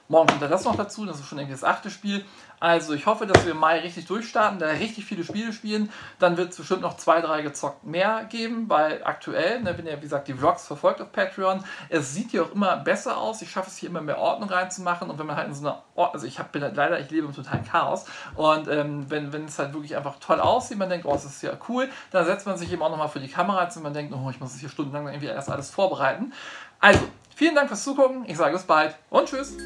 Morgen 0.09 0.27
kommt 0.27 0.40
da 0.40 0.49
das 0.49 0.64
noch 0.64 0.75
dazu, 0.75 1.05
das 1.05 1.21
ist 1.21 1.27
schon 1.27 1.38
irgendwie 1.38 1.55
das 1.55 1.64
achte 1.64 1.90
Spiel. 1.90 2.25
Also 2.61 2.94
ich 2.94 3.07
hoffe, 3.07 3.27
dass 3.27 3.44
wir 3.44 3.53
im 3.53 3.59
Mai 3.59 3.79
richtig 3.81 4.07
durchstarten, 4.07 4.59
da 4.59 4.66
richtig 4.66 5.05
viele 5.05 5.23
Spiele 5.23 5.53
spielen. 5.53 5.90
Dann 6.18 6.37
wird 6.37 6.51
es 6.51 6.57
bestimmt 6.57 6.81
noch 6.81 6.97
zwei, 6.97 7.21
drei 7.21 7.42
gezockt 7.42 7.85
mehr 7.85 8.25
geben, 8.25 8.68
weil 8.68 9.03
aktuell, 9.05 9.61
ne, 9.61 9.77
wenn 9.77 9.87
ihr 9.87 9.97
wie 9.99 10.03
gesagt 10.03 10.27
die 10.29 10.35
Vlogs 10.35 10.66
verfolgt 10.66 11.01
auf 11.01 11.12
Patreon, 11.12 11.62
es 11.88 12.14
sieht 12.14 12.31
hier 12.31 12.44
auch 12.44 12.53
immer 12.53 12.79
besser 12.79 13.18
aus. 13.18 13.42
Ich 13.42 13.51
schaffe 13.51 13.68
es 13.68 13.77
hier 13.77 13.90
immer 13.90 14.01
mehr 14.01 14.18
Ordnung 14.18 14.49
reinzumachen 14.49 15.09
und 15.09 15.18
wenn 15.18 15.27
man 15.27 15.37
halt 15.37 15.49
in 15.49 15.55
so 15.55 15.68
einer 15.68 15.83
Ordnung, 15.94 16.14
also 16.14 16.27
ich 16.27 16.38
habe 16.38 16.59
leider, 16.59 16.99
ich 16.99 17.11
lebe 17.11 17.27
im 17.27 17.35
totalen 17.35 17.64
Chaos 17.64 18.07
und 18.35 18.66
ähm, 18.66 19.09
wenn, 19.11 19.33
wenn 19.33 19.44
es 19.44 19.59
halt 19.59 19.73
wirklich 19.75 19.97
einfach 19.97 20.18
toll 20.18 20.40
aussieht, 20.40 20.79
man 20.79 20.88
denkt, 20.88 21.07
oh, 21.07 21.12
das 21.12 21.27
ist 21.27 21.42
ja 21.42 21.53
cool, 21.68 21.88
dann 22.11 22.25
setzt 22.25 22.47
man 22.47 22.57
sich 22.57 22.73
eben 22.73 22.83
auch 22.83 22.90
nochmal 22.90 23.09
für 23.09 23.21
die 23.21 23.29
Kamera 23.29 23.62
und 23.62 23.83
man 23.83 23.92
denkt, 23.92 24.12
oh, 24.14 24.31
ich 24.31 24.40
muss 24.40 24.55
es 24.55 24.61
hier 24.61 24.68
stundenlang 24.68 25.07
irgendwie 25.07 25.27
erst 25.27 25.51
alles 25.51 25.71
vorbereiten. 25.71 26.33
Also, 26.81 27.01
vielen 27.38 27.55
Dank 27.55 27.68
fürs 27.68 27.85
Zugucken, 27.85 28.24
ich 28.27 28.37
sage 28.37 28.53
bis 28.53 28.64
bald 28.64 28.96
und 29.11 29.29
tschüss. 29.29 29.57